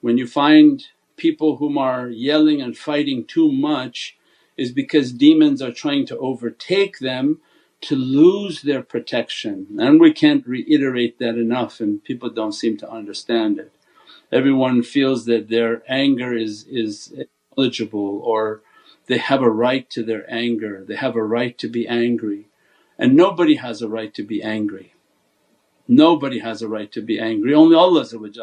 When 0.00 0.16
you 0.16 0.26
find 0.26 0.82
people 1.18 1.56
whom 1.56 1.76
are 1.76 2.08
yelling 2.08 2.62
and 2.62 2.76
fighting 2.76 3.26
too 3.26 3.52
much 3.52 4.16
is 4.56 4.72
because 4.72 5.12
demons 5.12 5.60
are 5.60 5.72
trying 5.72 6.06
to 6.06 6.18
overtake 6.18 7.00
them 7.00 7.40
to 7.82 7.96
lose 7.96 8.62
their 8.62 8.82
protection 8.82 9.66
and 9.78 10.00
we 10.00 10.12
can't 10.12 10.46
reiterate 10.46 11.18
that 11.18 11.36
enough 11.36 11.80
and 11.80 12.02
people 12.02 12.30
don't 12.30 12.54
seem 12.54 12.78
to 12.78 12.90
understand 12.90 13.58
it. 13.58 13.72
Everyone 14.32 14.82
feels 14.82 15.24
that 15.26 15.48
their 15.48 15.82
anger 15.88 16.32
is, 16.36 16.64
is 16.68 17.12
eligible 17.56 18.20
or 18.24 18.62
they 19.06 19.18
have 19.18 19.42
a 19.42 19.50
right 19.50 19.88
to 19.90 20.02
their 20.02 20.24
anger, 20.32 20.84
they 20.86 20.96
have 20.96 21.16
a 21.16 21.22
right 21.22 21.58
to 21.58 21.68
be 21.68 21.86
angry 21.88 22.46
and 23.00 23.16
nobody 23.16 23.54
has 23.54 23.80
a 23.80 23.88
right 23.88 24.12
to 24.12 24.22
be 24.22 24.42
angry. 24.42 24.92
Nobody 25.88 26.40
has 26.40 26.60
a 26.60 26.68
right 26.68 26.92
to 26.92 27.00
be 27.00 27.18
angry, 27.18 27.54
only 27.54 27.74
Allah 27.74 28.02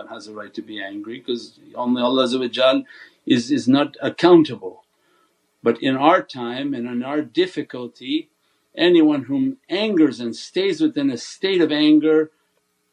has 0.09 0.27
a 0.27 0.33
right 0.33 0.53
to 0.55 0.61
be 0.63 0.83
angry 0.83 1.19
because 1.19 1.59
only 1.75 2.01
Allah 2.01 2.83
is, 3.25 3.51
is 3.51 3.67
not 3.67 3.95
accountable. 4.01 4.83
But 5.61 5.81
in 5.81 5.95
our 5.95 6.23
time 6.23 6.73
and 6.73 6.87
in 6.87 7.03
our 7.03 7.21
difficulty 7.21 8.29
anyone 8.75 9.23
whom 9.23 9.57
angers 9.69 10.19
and 10.19 10.35
stays 10.35 10.81
within 10.81 11.11
a 11.11 11.17
state 11.17 11.61
of 11.61 11.71
anger 11.71 12.31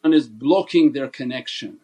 and 0.03 0.13
is 0.13 0.29
blocking 0.29 0.93
their 0.93 1.09
connection. 1.09 1.79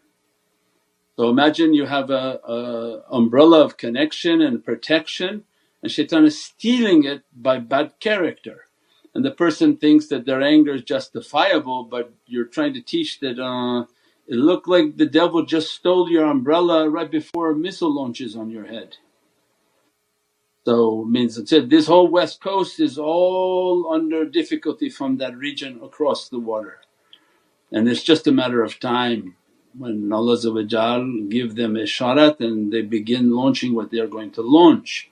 So 1.21 1.29
imagine 1.29 1.75
you 1.75 1.85
have 1.85 2.09
a, 2.09 2.41
a 2.49 3.03
umbrella 3.11 3.63
of 3.63 3.77
connection 3.77 4.41
and 4.41 4.65
protection 4.65 5.45
and 5.83 5.93
shaitan 5.93 6.25
is 6.25 6.43
stealing 6.43 7.05
it 7.05 7.25
by 7.37 7.59
bad 7.59 8.01
character. 8.01 8.65
And 9.15 9.23
the 9.23 9.31
person 9.31 9.77
thinks 9.77 10.07
that 10.07 10.25
their 10.25 10.41
anger 10.41 10.77
is 10.77 10.83
justifiable 10.83 11.85
but 11.85 12.15
you're 12.25 12.47
trying 12.47 12.73
to 12.73 12.81
teach 12.81 13.21
that 13.21 13.39
uh, 13.39 13.83
it 14.29 14.37
looked 14.37 14.67
like 14.67 14.97
the 14.97 15.05
devil 15.05 15.45
just 15.45 15.75
stole 15.75 16.11
your 16.11 16.25
umbrella 16.25 16.89
right 16.89 17.11
before 17.11 17.51
a 17.51 17.55
missile 17.55 17.95
launches 17.95 18.35
on 18.35 18.49
your 18.49 18.65
head. 18.65 18.97
So 20.65 21.05
means 21.05 21.37
it 21.37 21.51
said 21.51 21.69
this 21.69 21.87
whole 21.87 22.09
west 22.09 22.41
coast 22.41 22.81
is 22.81 22.97
all 22.97 23.93
under 23.93 24.25
difficulty 24.25 24.89
from 24.89 25.19
that 25.19 25.37
region 25.37 25.81
across 25.83 26.31
the 26.31 26.41
water. 26.41 26.79
And 27.71 27.87
it's 27.91 28.03
just 28.03 28.27
a 28.27 28.33
matter 28.33 28.63
of 28.63 28.81
time 28.81 29.37
when 29.79 30.13
Allah 30.13 30.37
give 31.29 31.55
them 31.57 31.77
a 31.77 31.81
isharat 31.81 32.41
and 32.41 32.73
they 32.73 32.83
begin 32.83 33.31
launching 33.31 33.75
what 33.75 33.91
they 33.91 33.99
are 33.99 34.07
going 34.07 34.33
to 34.33 34.43
launch. 34.43 35.11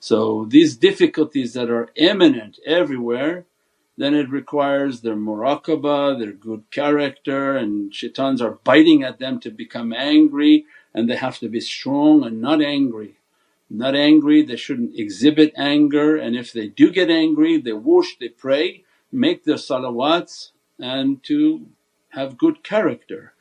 So 0.00 0.46
these 0.46 0.76
difficulties 0.76 1.54
that 1.54 1.70
are 1.70 1.90
imminent 1.96 2.58
everywhere 2.66 3.46
then 3.96 4.14
it 4.14 4.28
requires 4.28 5.00
their 5.00 5.14
muraqabah, 5.14 6.18
their 6.18 6.32
good 6.32 6.64
character 6.70 7.56
and 7.56 7.92
shaitans 7.92 8.42
are 8.42 8.58
biting 8.64 9.02
at 9.04 9.18
them 9.18 9.38
to 9.40 9.50
become 9.50 9.92
angry 9.92 10.66
and 10.92 11.08
they 11.08 11.16
have 11.16 11.38
to 11.38 11.48
be 11.48 11.60
strong 11.60 12.24
and 12.24 12.40
not 12.40 12.60
angry. 12.60 13.16
Not 13.70 13.94
angry, 13.94 14.42
they 14.42 14.56
shouldn't 14.56 14.98
exhibit 14.98 15.52
anger 15.56 16.16
and 16.16 16.36
if 16.36 16.52
they 16.52 16.68
do 16.68 16.90
get 16.90 17.10
angry 17.10 17.60
they 17.60 17.72
wash, 17.72 18.16
they 18.18 18.28
pray, 18.28 18.84
make 19.12 19.44
their 19.44 19.56
salawats 19.56 20.50
and 20.78 21.22
to 21.24 21.66
have 22.10 22.38
good 22.38 22.64
character. 22.64 23.33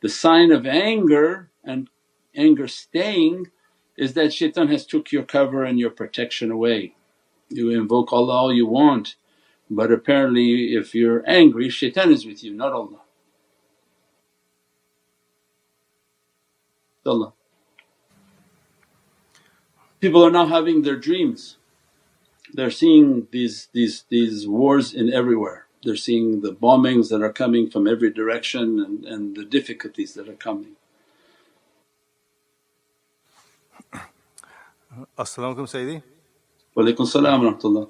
The 0.00 0.08
sign 0.08 0.52
of 0.52 0.66
anger 0.66 1.50
and 1.64 1.88
anger 2.34 2.68
staying 2.68 3.48
is 3.96 4.14
that 4.14 4.32
shaitan 4.32 4.68
has 4.68 4.86
took 4.86 5.12
your 5.12 5.24
cover 5.24 5.64
and 5.64 5.78
your 5.78 5.90
protection 5.90 6.50
away. 6.50 6.94
You 7.48 7.70
invoke 7.70 8.12
Allah 8.12 8.34
all 8.34 8.52
you 8.52 8.66
want 8.66 9.16
but 9.70 9.92
apparently 9.92 10.74
if 10.74 10.94
you're 10.94 11.22
angry 11.30 11.70
shaitan 11.70 12.10
is 12.10 12.26
with 12.26 12.42
you 12.42 12.52
not 12.52 12.72
Allah. 12.72 13.00
Allah. 17.06 17.32
People 20.00 20.24
are 20.24 20.30
now 20.30 20.46
having 20.46 20.82
their 20.82 20.96
dreams, 20.96 21.56
they're 22.52 22.70
seeing 22.70 23.26
these, 23.30 23.68
these, 23.72 24.04
these 24.08 24.46
wars 24.46 24.94
in 24.94 25.12
everywhere. 25.12 25.66
They're 25.82 25.96
seeing 25.96 26.42
the 26.42 26.52
bombings 26.52 27.08
that 27.08 27.22
are 27.22 27.32
coming 27.32 27.70
from 27.70 27.86
every 27.86 28.10
direction 28.10 28.80
and, 28.80 29.04
and 29.04 29.36
the 29.36 29.44
difficulties 29.44 30.14
that 30.14 30.28
are 30.28 30.34
coming. 30.34 30.76
As-salamu 35.18 35.56
alaykum 35.56 35.68
Sayyidi. 35.68 36.02
Walaykum 36.76 37.06
salam 37.06 37.40
rahmatullah. 37.42 37.88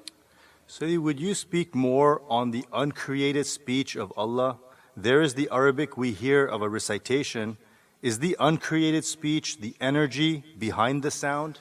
Sayyidi, 0.69 0.99
would 0.99 1.19
you 1.19 1.35
speak 1.35 1.75
more 1.75 2.21
on 2.29 2.51
the 2.51 2.63
uncreated 2.71 3.45
speech 3.45 3.97
of 3.97 4.13
Allah? 4.15 4.59
There 4.95 5.21
is 5.21 5.33
the 5.33 5.49
Arabic 5.51 5.97
we 5.97 6.11
hear 6.11 6.45
of 6.45 6.61
a 6.61 6.69
recitation. 6.69 7.57
Is 8.01 8.19
the 8.19 8.37
uncreated 8.39 9.03
speech 9.03 9.59
the 9.59 9.75
energy 9.81 10.43
behind 10.57 11.03
the 11.03 11.11
sound? 11.11 11.59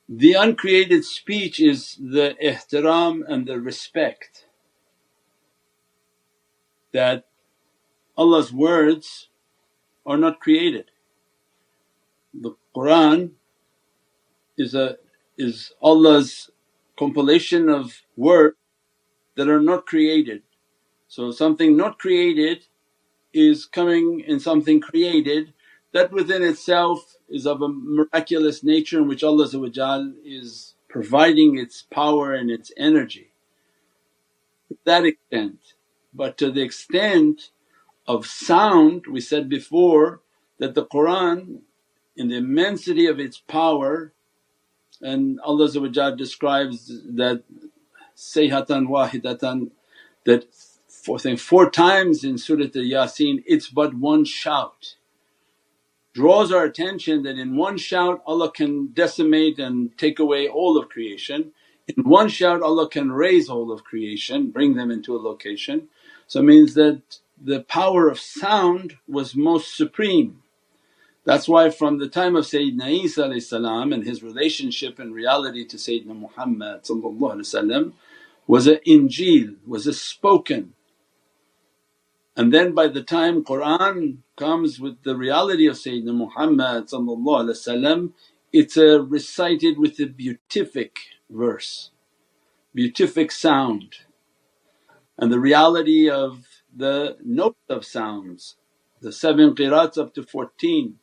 the 0.09 0.33
uncreated 0.35 1.05
speech 1.05 1.59
is 1.61 1.97
the 2.01 2.37
ihtiram 2.43 3.23
and 3.29 3.49
the 3.49 3.59
respect 3.61 4.47
that 6.93 7.25
Allah's 8.17 8.53
words 8.53 9.29
are 10.07 10.17
not 10.17 10.41
created. 10.41 10.93
The 12.33 12.55
Qur'an 12.75 13.33
is 14.57 14.75
a 14.75 14.97
is 15.37 15.73
Allah's 15.83 16.51
compilation 16.99 17.69
of 17.69 18.03
words 18.17 18.57
that 19.37 19.49
are 19.49 19.61
not 19.61 19.85
created. 19.85 20.43
So 21.09 21.33
something 21.33 21.77
not 21.77 21.99
created 21.99 22.67
is 23.33 23.67
coming 23.67 24.21
in 24.21 24.41
something 24.41 24.81
created 24.81 25.53
that 25.93 26.13
within 26.13 26.43
itself 26.43 27.17
is 27.29 27.47
of 27.47 27.63
a 27.63 27.69
miraculous 27.69 28.63
nature 28.63 28.99
in 28.99 29.09
which 29.09 29.25
Allah 29.25 29.49
is 30.25 30.75
providing 30.89 31.59
its 31.59 31.83
power 31.83 32.35
and 32.35 32.51
its 32.51 32.73
energy 32.77 33.33
to 34.69 34.77
that 34.85 35.05
extent. 35.05 35.59
But 36.15 36.39
to 36.39 36.51
the 36.51 36.63
extent 36.63 37.51
of 38.07 38.27
sound 38.27 39.07
we 39.11 39.21
said 39.21 39.49
before 39.49 40.21
that 40.59 40.75
the 40.75 40.85
Qur'an 40.85 41.63
in 42.17 42.29
the 42.29 42.37
immensity 42.37 43.07
of 43.07 43.21
its 43.21 43.39
power 43.39 44.13
and 45.03 45.41
Allah 45.41 45.69
describes 46.17 46.87
that 46.89 47.43
sayhatan 48.17 48.89
wahidatan 48.89 49.71
that 50.25 50.47
four, 50.89 51.19
four 51.19 51.71
times 51.71 52.25
in 52.25 52.39
Surat 52.39 52.75
al-Yasin 52.75 53.43
it's 53.47 53.69
but 53.69 53.95
one 53.95 54.25
shout 54.25 54.97
draws 56.17 56.53
our 56.53 56.65
attention 56.65 57.25
that 57.25 57.39
in 57.39 57.57
one 57.59 57.79
shout 57.79 58.23
Allah 58.27 58.51
can 58.51 58.89
decimate 58.95 59.61
and 59.61 59.97
take 59.99 60.19
away 60.19 60.49
all 60.49 60.79
of 60.79 60.89
creation. 60.89 61.53
In 61.89 62.05
one 62.05 62.31
shout 62.31 62.63
Allah 62.63 62.89
can 62.89 63.13
raise 63.13 63.51
all 63.51 63.71
of 63.71 63.85
creation, 63.85 64.51
bring 64.51 64.77
them 64.77 64.91
into 64.91 65.15
a 65.15 65.21
location. 65.31 65.89
So 66.29 66.41
it 66.41 66.45
means 66.45 66.75
that 66.75 67.03
the 67.41 67.63
power 67.65 68.09
of 68.09 68.19
sound 68.21 68.97
was 69.07 69.37
most 69.37 69.77
supreme. 69.77 70.43
That's 71.25 71.49
why 71.49 71.71
from 71.71 71.99
the 71.99 72.09
time 72.09 72.37
of 72.37 72.47
Sayyidina 72.47 73.05
Isa 73.05 73.25
and 73.95 74.05
his 74.07 74.23
relationship 74.25 74.99
and 74.99 75.15
reality 75.15 75.67
to 75.67 75.77
Sayyidina 75.79 76.19
Muhammad 76.19 76.83
was 78.49 78.67
a 78.69 78.79
injeel, 78.79 79.57
was 79.67 79.87
a 79.87 79.95
spoken 79.95 80.73
and 82.37 82.53
then 82.53 82.75
by 82.75 82.89
the 82.89 83.03
time 83.03 83.45
Qur'an 83.45 84.23
comes 84.37 84.79
with 84.79 85.03
the 85.03 85.17
reality 85.17 85.67
of 85.67 85.77
Sayyidina 85.77 86.15
Muhammad 86.15 86.89
it's 88.53 88.77
a 88.77 89.03
recited 89.03 89.79
with 89.79 89.99
a 90.01 90.07
beatific 90.07 90.97
verse, 91.29 91.91
beatific 92.75 93.33
sound. 93.33 93.97
And 95.19 95.33
the 95.33 95.41
reality 95.41 96.09
of 96.09 96.47
the 96.75 97.17
note 97.25 97.57
of 97.69 97.85
sounds, 97.85 98.57
the 99.01 99.13
seven 99.13 99.55
qirats 99.55 99.99
up 99.99 100.15
to 100.15 100.23
14 100.23 100.99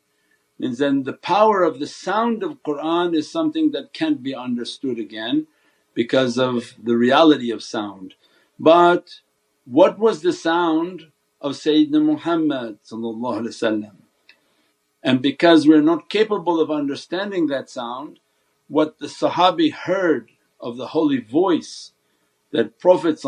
means 0.60 0.78
then 0.78 1.04
the 1.04 1.13
power 1.13 1.63
of 1.63 1.80
the 1.80 1.88
sound 1.88 2.43
of 2.43 2.63
Qur'an 2.63 3.15
is 3.15 3.32
something 3.32 3.72
that 3.72 3.93
can't 3.93 4.24
be 4.24 4.36
understood 4.36 5.00
again 5.00 5.48
because 5.93 6.38
of 6.38 6.76
the 6.82 6.98
reality 6.98 7.52
of 7.52 7.63
sound. 7.63 8.15
But 8.60 9.22
what 9.65 10.00
was 10.00 10.22
the 10.22 10.34
sound 10.34 11.12
of 11.43 11.53
Sayyidina 11.53 12.03
Muhammad 12.03 12.79
and 15.03 15.21
because 15.21 15.67
we're 15.67 15.82
not 15.82 16.10
capable 16.10 16.62
of 16.62 16.71
understanding 16.71 17.47
that 17.47 17.69
sound, 17.69 18.19
what 18.67 18.99
the 18.99 19.08
Sahabi 19.08 19.71
heard 19.73 20.29
of 20.60 20.77
the 20.77 20.88
holy 20.88 21.19
voice 21.21 21.93
that 22.51 22.79
Prophet 22.79 23.19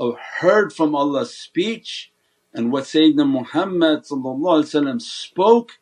uh, 0.00 0.12
heard 0.40 0.72
from 0.72 0.94
Allah's 0.94 1.36
speech 1.36 2.12
and 2.54 2.72
what 2.72 2.84
Sayyidina 2.84 3.28
Muhammad 3.28 4.06
spoke 5.02 5.72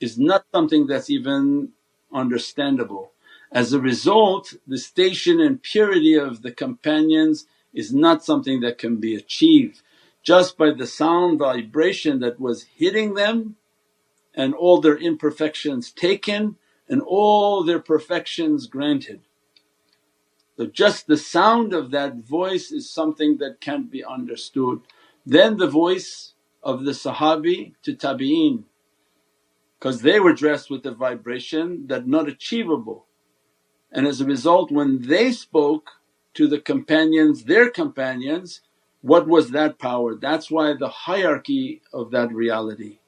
is 0.00 0.18
not 0.18 0.44
something 0.52 0.86
that's 0.86 1.10
even 1.10 1.70
understandable. 2.12 3.12
As 3.52 3.72
a 3.72 3.80
result 3.80 4.54
the 4.66 4.78
station 4.78 5.40
and 5.40 5.62
purity 5.62 6.14
of 6.14 6.42
the 6.42 6.52
companions 6.52 7.46
is 7.74 7.92
not 7.94 8.24
something 8.24 8.60
that 8.60 8.78
can 8.78 8.96
be 8.96 9.14
achieved 9.14 9.82
just 10.22 10.58
by 10.58 10.72
the 10.72 10.86
sound 10.86 11.38
vibration 11.38 12.20
that 12.20 12.40
was 12.40 12.64
hitting 12.64 13.14
them 13.14 13.56
and 14.34 14.54
all 14.54 14.80
their 14.80 14.96
imperfections 14.96 15.92
taken 15.92 16.56
and 16.88 17.02
all 17.02 17.64
their 17.64 17.80
perfections 17.80 18.66
granted. 18.66 19.22
So 20.56 20.66
just 20.66 21.06
the 21.08 21.18
sound 21.18 21.74
of 21.74 21.90
that 21.92 22.16
voice 22.16 22.72
is 22.72 22.90
something 22.92 23.38
that 23.38 23.60
can't 23.60 23.90
be 23.90 24.04
understood. 24.04 24.82
Then 25.26 25.58
the 25.58 25.68
voice 25.68 26.34
of 26.62 26.84
the 26.84 26.92
Sahabi 26.92 27.74
to 27.84 27.94
Tabi'een 27.94 28.64
because 29.78 30.02
they 30.02 30.20
were 30.20 30.34
dressed 30.34 30.70
with 30.70 30.86
a 30.86 30.92
vibration 30.92 31.86
that 31.88 32.06
not 32.08 32.28
achievable 32.28 33.06
and 33.92 34.06
as 34.06 34.20
a 34.20 34.26
result 34.26 34.70
when 34.70 35.02
they 35.02 35.32
spoke 35.32 35.90
to 36.34 36.46
the 36.46 36.60
companions, 36.60 37.44
their 37.44 37.70
companions, 37.70 38.60
what 39.02 39.26
was 39.26 39.50
that 39.50 39.78
power? 39.78 40.14
That's 40.14 40.50
why 40.50 40.74
the 40.74 40.88
hierarchy 40.88 41.82
of 41.92 42.10
that 42.10 42.32
reality. 42.32 42.98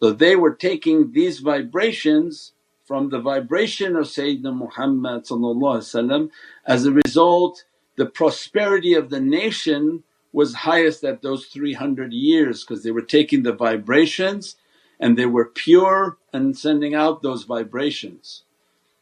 So 0.00 0.12
they 0.12 0.36
were 0.36 0.54
taking 0.54 1.12
these 1.12 1.40
vibrations 1.40 2.52
from 2.84 3.08
the 3.08 3.18
vibration 3.18 3.96
of 3.96 4.06
Sayyidina 4.06 4.54
Muhammad 4.54 5.24
as 6.66 6.84
a 6.84 6.92
result 6.92 7.64
the 7.96 8.06
prosperity 8.06 8.94
of 8.94 9.10
the 9.10 9.20
nation 9.20 10.04
was 10.32 10.54
highest 10.54 11.02
at 11.02 11.22
those 11.22 11.46
300 11.46 12.12
years 12.12 12.62
because 12.62 12.84
they 12.84 12.90
were 12.90 13.02
taking 13.02 13.42
the 13.42 13.54
vibrations 13.54 14.56
and 15.00 15.16
they 15.16 15.26
were 15.26 15.46
pure 15.46 16.18
and 16.32 16.56
sending 16.56 16.94
out 16.94 17.22
those 17.22 17.44
vibrations. 17.44 18.44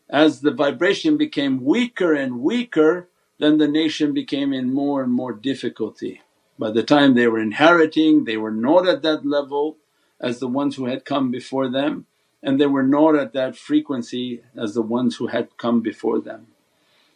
As 0.08 0.40
the 0.40 0.52
vibration 0.52 1.16
became 1.16 1.64
weaker 1.64 2.14
and 2.14 2.40
weaker 2.40 3.08
then 3.38 3.58
the 3.58 3.68
nation 3.68 4.12
became 4.12 4.52
in 4.52 4.72
more 4.72 5.02
and 5.02 5.12
more 5.12 5.32
difficulty. 5.32 6.22
By 6.58 6.70
the 6.70 6.82
time 6.82 7.14
they 7.14 7.26
were 7.26 7.40
inheriting 7.40 8.24
they 8.24 8.36
were 8.36 8.50
not 8.50 8.86
at 8.88 9.02
that 9.02 9.26
level 9.26 9.76
as 10.20 10.38
the 10.38 10.48
ones 10.48 10.76
who 10.76 10.86
had 10.86 11.04
come 11.04 11.30
before 11.30 11.68
them 11.68 12.06
and 12.42 12.60
they 12.60 12.66
were 12.66 12.82
not 12.82 13.16
at 13.16 13.32
that 13.32 13.56
frequency 13.56 14.42
as 14.56 14.74
the 14.74 14.82
ones 14.82 15.16
who 15.16 15.28
had 15.28 15.56
come 15.56 15.80
before 15.80 16.20
them. 16.20 16.48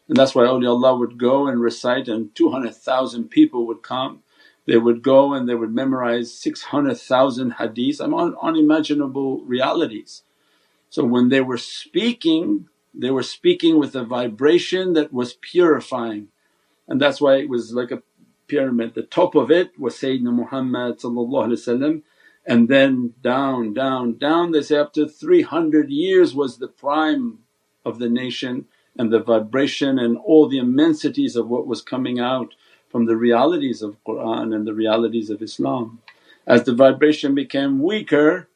And 0.09 0.16
that's 0.16 0.35
why 0.35 0.44
awliyaullah 0.44 0.98
would 0.98 1.18
go 1.18 1.46
and 1.46 1.61
recite 1.61 2.09
and 2.09 2.35
200,000 2.35 3.28
people 3.31 3.66
would 3.66 3.83
come. 3.83 4.22
They 4.66 4.78
would 4.78 5.02
go 5.02 5.35
and 5.35 5.48
they 5.48 5.54
would 5.54 5.74
memorize 5.74 6.33
600,000 6.33 7.54
hadiths, 7.54 8.00
I'm 8.00 8.14
on 8.14 8.37
unimaginable 8.40 9.42
realities. 9.44 10.22
So 10.90 11.04
when 11.04 11.28
they 11.28 11.42
were 11.42 11.59
speaking 11.59 12.68
they 12.98 13.11
were 13.11 13.22
speaking 13.22 13.78
with 13.78 13.94
a 13.96 14.04
vibration 14.04 14.94
that 14.94 15.12
was 15.12 15.34
purifying 15.34 16.28
and 16.88 17.00
that's 17.00 17.20
why 17.20 17.37
it 17.37 17.48
was 17.48 17.72
like 17.72 17.90
a 17.90 18.02
pyramid. 18.48 18.94
The 18.94 19.02
top 19.02 19.34
of 19.34 19.50
it 19.50 19.78
was 19.78 19.96
Sayyidina 19.96 20.32
Muhammad 20.32 21.00
and 22.46 22.68
then 22.68 23.14
down, 23.22 23.74
down, 23.74 24.18
down 24.18 24.52
they 24.52 24.62
say 24.62 24.78
up 24.78 24.94
to 24.94 25.08
300 25.08 25.90
years 25.90 26.34
was 26.34 26.58
the 26.58 26.68
prime 26.68 27.40
of 27.84 27.98
the 27.98 28.08
nation 28.08 28.66
and 28.98 29.12
the 29.12 29.20
vibration 29.20 29.98
and 29.98 30.16
all 30.18 30.48
the 30.48 30.58
immensities 30.58 31.37
of 31.37 31.48
what 31.48 31.66
was 31.66 31.82
coming 31.82 32.20
out 32.20 32.54
from 32.88 33.06
the 33.06 33.16
realities 33.16 33.82
of 33.82 34.02
Qur'an 34.04 34.52
and 34.54 34.66
the 34.66 34.74
realities 34.74 35.30
of 35.30 35.42
Islam. 35.42 36.00
As 36.46 36.64
the 36.64 36.74
vibration 36.74 37.34
became 37.34 37.82
weaker 37.82 38.48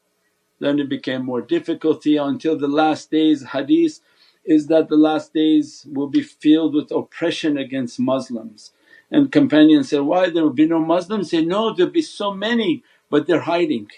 then 0.61 0.78
it 0.78 0.88
became 0.88 1.24
more 1.24 1.42
difficulty 1.42 2.16
until 2.16 2.57
the 2.59 2.68
last 2.68 3.11
days 3.11 3.44
hadith 3.52 4.00
is 4.44 4.68
that 4.68 4.88
the 4.88 4.96
last 4.96 5.35
days 5.35 5.87
will 5.92 6.09
be 6.09 6.22
filled 6.22 6.74
with 6.74 6.90
oppression 6.92 7.59
against 7.59 8.00
Muslims. 8.00 8.72
And 9.11 9.33
companions 9.33 9.90
said, 9.90 10.02
why 10.02 10.31
there 10.31 10.44
will 10.44 10.50
be 10.52 10.66
no 10.68 10.81
Muslims? 10.81 11.31
Say, 11.31 11.44
no 11.44 11.74
there'll 11.74 11.92
be 11.92 12.02
so 12.02 12.35
many 12.35 12.85
but 13.11 13.26
they're 13.26 13.40
hiding. 13.42 13.88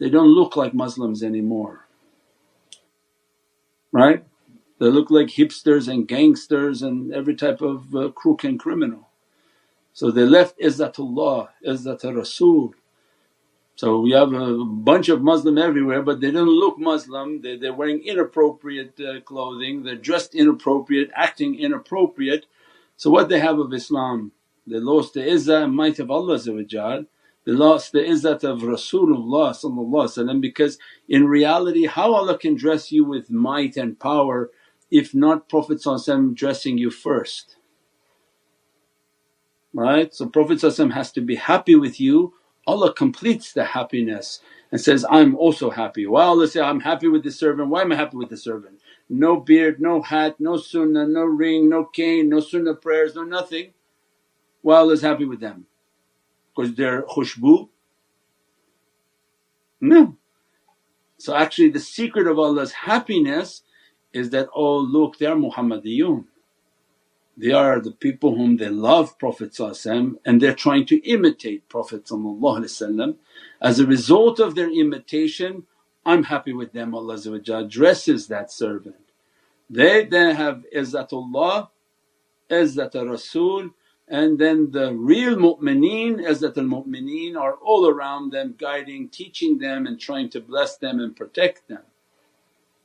They 0.00 0.10
don't 0.10 0.28
look 0.34 0.56
like 0.56 0.74
Muslims 0.74 1.22
anymore, 1.22 1.86
right? 3.92 4.24
They 4.80 4.86
look 4.86 5.10
like 5.10 5.28
hipsters 5.28 5.88
and 5.88 6.08
gangsters 6.08 6.82
and 6.82 7.12
every 7.14 7.36
type 7.36 7.62
of 7.62 7.94
uh, 7.94 8.10
crook 8.10 8.44
and 8.44 8.58
criminal. 8.60 9.08
So 9.94 10.10
they 10.10 10.24
left 10.24 10.58
Izzatullah, 10.60 11.48
Izzat 11.66 12.16
Rasul 12.16 12.74
so 13.80 13.98
we 14.00 14.10
have 14.10 14.34
a 14.34 14.62
bunch 14.62 15.08
of 15.08 15.22
Muslim 15.22 15.56
everywhere 15.56 16.02
but 16.02 16.20
they 16.20 16.30
don't 16.30 16.50
look 16.50 16.78
Muslim, 16.78 17.40
they, 17.40 17.56
they're 17.56 17.72
wearing 17.72 18.04
inappropriate 18.04 19.00
uh, 19.00 19.20
clothing, 19.22 19.84
they're 19.84 19.94
dressed 19.94 20.34
inappropriate, 20.34 21.10
acting 21.14 21.58
inappropriate. 21.58 22.44
So 22.98 23.08
what 23.08 23.30
they 23.30 23.40
have 23.40 23.58
of 23.58 23.72
Islam? 23.72 24.32
They 24.66 24.80
lost 24.80 25.14
the 25.14 25.20
izzah 25.20 25.64
and 25.64 25.74
might 25.74 25.98
of 25.98 26.10
Allah 26.10 26.38
they 26.38 27.52
lost 27.52 27.92
the 27.92 28.00
izzat 28.00 28.44
of 28.44 28.58
Rasulullah 28.60 30.42
because 30.42 30.78
in 31.08 31.26
reality 31.26 31.86
how 31.86 32.12
Allah 32.12 32.36
can 32.36 32.56
dress 32.56 32.92
you 32.92 33.06
with 33.06 33.30
might 33.30 33.78
and 33.78 33.98
power 33.98 34.50
if 34.90 35.14
not 35.14 35.48
Prophet 35.48 35.82
dressing 36.34 36.76
you 36.76 36.90
first 36.90 37.56
right. 39.72 40.14
So 40.14 40.26
Prophet 40.28 40.60
has 40.60 41.12
to 41.12 41.22
be 41.22 41.36
happy 41.36 41.76
with 41.76 41.98
you 41.98 42.34
Allah 42.66 42.92
completes 42.92 43.52
the 43.52 43.64
happiness 43.64 44.40
and 44.72 44.80
says, 44.80 45.04
I'm 45.10 45.36
also 45.36 45.70
happy. 45.70 46.06
Why 46.06 46.24
Allah 46.24 46.46
say, 46.46 46.60
I'm 46.60 46.80
happy 46.80 47.08
with 47.08 47.24
the 47.24 47.32
servant, 47.32 47.68
why 47.70 47.82
am 47.82 47.92
I 47.92 47.96
happy 47.96 48.16
with 48.16 48.28
the 48.30 48.36
servant? 48.36 48.80
No 49.08 49.40
beard, 49.40 49.80
no 49.80 50.02
hat, 50.02 50.36
no 50.38 50.56
sunnah, 50.56 51.06
no 51.06 51.22
ring, 51.24 51.68
no 51.68 51.84
cane, 51.84 52.28
no 52.28 52.40
sunnah 52.40 52.74
prayers, 52.74 53.14
no 53.16 53.24
nothing. 53.24 53.72
Why 54.62 54.76
Allah 54.76 54.92
is 54.92 55.02
happy 55.02 55.24
with 55.24 55.40
them? 55.40 55.66
Because 56.54 56.74
they're 56.74 57.02
khushbu? 57.02 57.68
No. 59.80 60.16
So 61.18 61.34
actually 61.34 61.70
the 61.70 61.80
secret 61.80 62.26
of 62.26 62.38
Allah's 62.38 62.72
happiness 62.72 63.62
is 64.12 64.30
that, 64.30 64.48
oh 64.54 64.78
look 64.78 65.18
they 65.18 65.26
are 65.26 65.36
Muhammadiyun 65.36 66.24
they 67.36 67.52
are 67.52 67.80
the 67.80 67.92
people 67.92 68.36
whom 68.36 68.56
they 68.58 68.68
love 68.68 69.18
Prophet 69.18 69.58
and 69.60 70.40
they're 70.42 70.54
trying 70.54 70.86
to 70.86 70.96
imitate 71.08 71.68
Prophet 71.68 72.08
As 73.62 73.80
a 73.80 73.86
result 73.86 74.40
of 74.40 74.54
their 74.54 74.70
imitation 74.70 75.64
I'm 76.06 76.24
happy 76.24 76.52
with 76.52 76.72
them 76.72 76.94
Allah 76.94 77.18
dresses 77.68 78.28
that 78.28 78.50
servant. 78.52 78.96
They 79.70 80.04
then 80.06 80.36
have 80.36 80.64
izzatullah, 80.74 81.68
izzat 82.50 82.94
Rasul 83.08 83.70
and 84.08 84.38
then 84.40 84.72
the 84.72 84.92
real 84.94 85.36
mu'mineen, 85.36 86.20
izzatul 86.20 86.66
mu'mineen 86.68 87.36
are 87.36 87.54
all 87.54 87.88
around 87.88 88.32
them 88.32 88.56
guiding, 88.58 89.08
teaching 89.08 89.58
them 89.58 89.86
and 89.86 90.00
trying 90.00 90.30
to 90.30 90.40
bless 90.40 90.76
them 90.78 91.00
and 91.00 91.16
protect 91.16 91.68
them. 91.68 91.82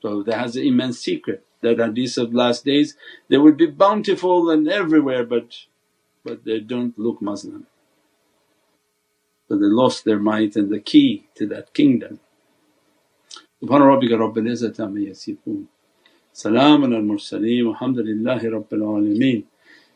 So 0.01 0.23
that 0.23 0.37
has 0.39 0.55
an 0.57 0.63
immense 0.67 0.99
secret 0.99 1.44
that 1.62 1.78
hadith 1.78 2.16
of 2.18 2.34
last 2.34 2.64
days 2.64 2.96
they 3.28 3.38
would 3.38 3.56
be 3.56 3.66
bountiful 3.66 4.50
and 4.50 4.68
everywhere 4.68 5.24
but 5.24 5.66
but 6.24 6.44
they 6.44 6.60
don't 6.60 6.98
look 6.98 7.22
Muslim. 7.22 7.66
So 9.48 9.56
they 9.56 9.66
lost 9.66 10.04
their 10.04 10.18
might 10.18 10.54
and 10.56 10.70
the 10.70 10.80
key 10.80 11.28
to 11.36 11.46
that 11.48 11.72
kingdom. 11.74 12.20
Subhana 13.62 13.86
rabbika 13.92 14.16
rabbil 14.24 14.48
izzati 14.54 14.80
amma 14.80 15.00
yasifoon. 15.00 15.64
Salaamun 16.34 16.94
al 16.94 17.02
mursaleen 17.02 17.64
walhamdulillahi 17.68 18.52
rabbil 18.56 18.84
alameen. 18.90 19.44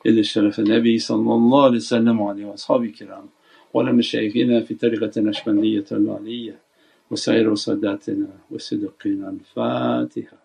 إلى 0.06 0.20
الشرف 0.20 0.60
النبي 0.60 0.98
صلى 0.98 1.34
الله 1.34 1.64
عليه 1.64 1.76
وسلم 1.76 2.20
وعليه 2.20 2.44
وأصحابه 2.46 2.84
الكرام 2.84 3.28
وعلى 3.74 3.92
مشايخنا 3.92 4.60
في 4.60 4.74
طريقة 4.74 5.10
النشبندية 5.16 5.84
العلية 5.92 6.58
وسائر 7.10 7.54
ساداتنا 7.54 8.28
وصدقنا 8.50 9.30
الفاتحة 9.30 10.36
الصلاة 10.36 10.37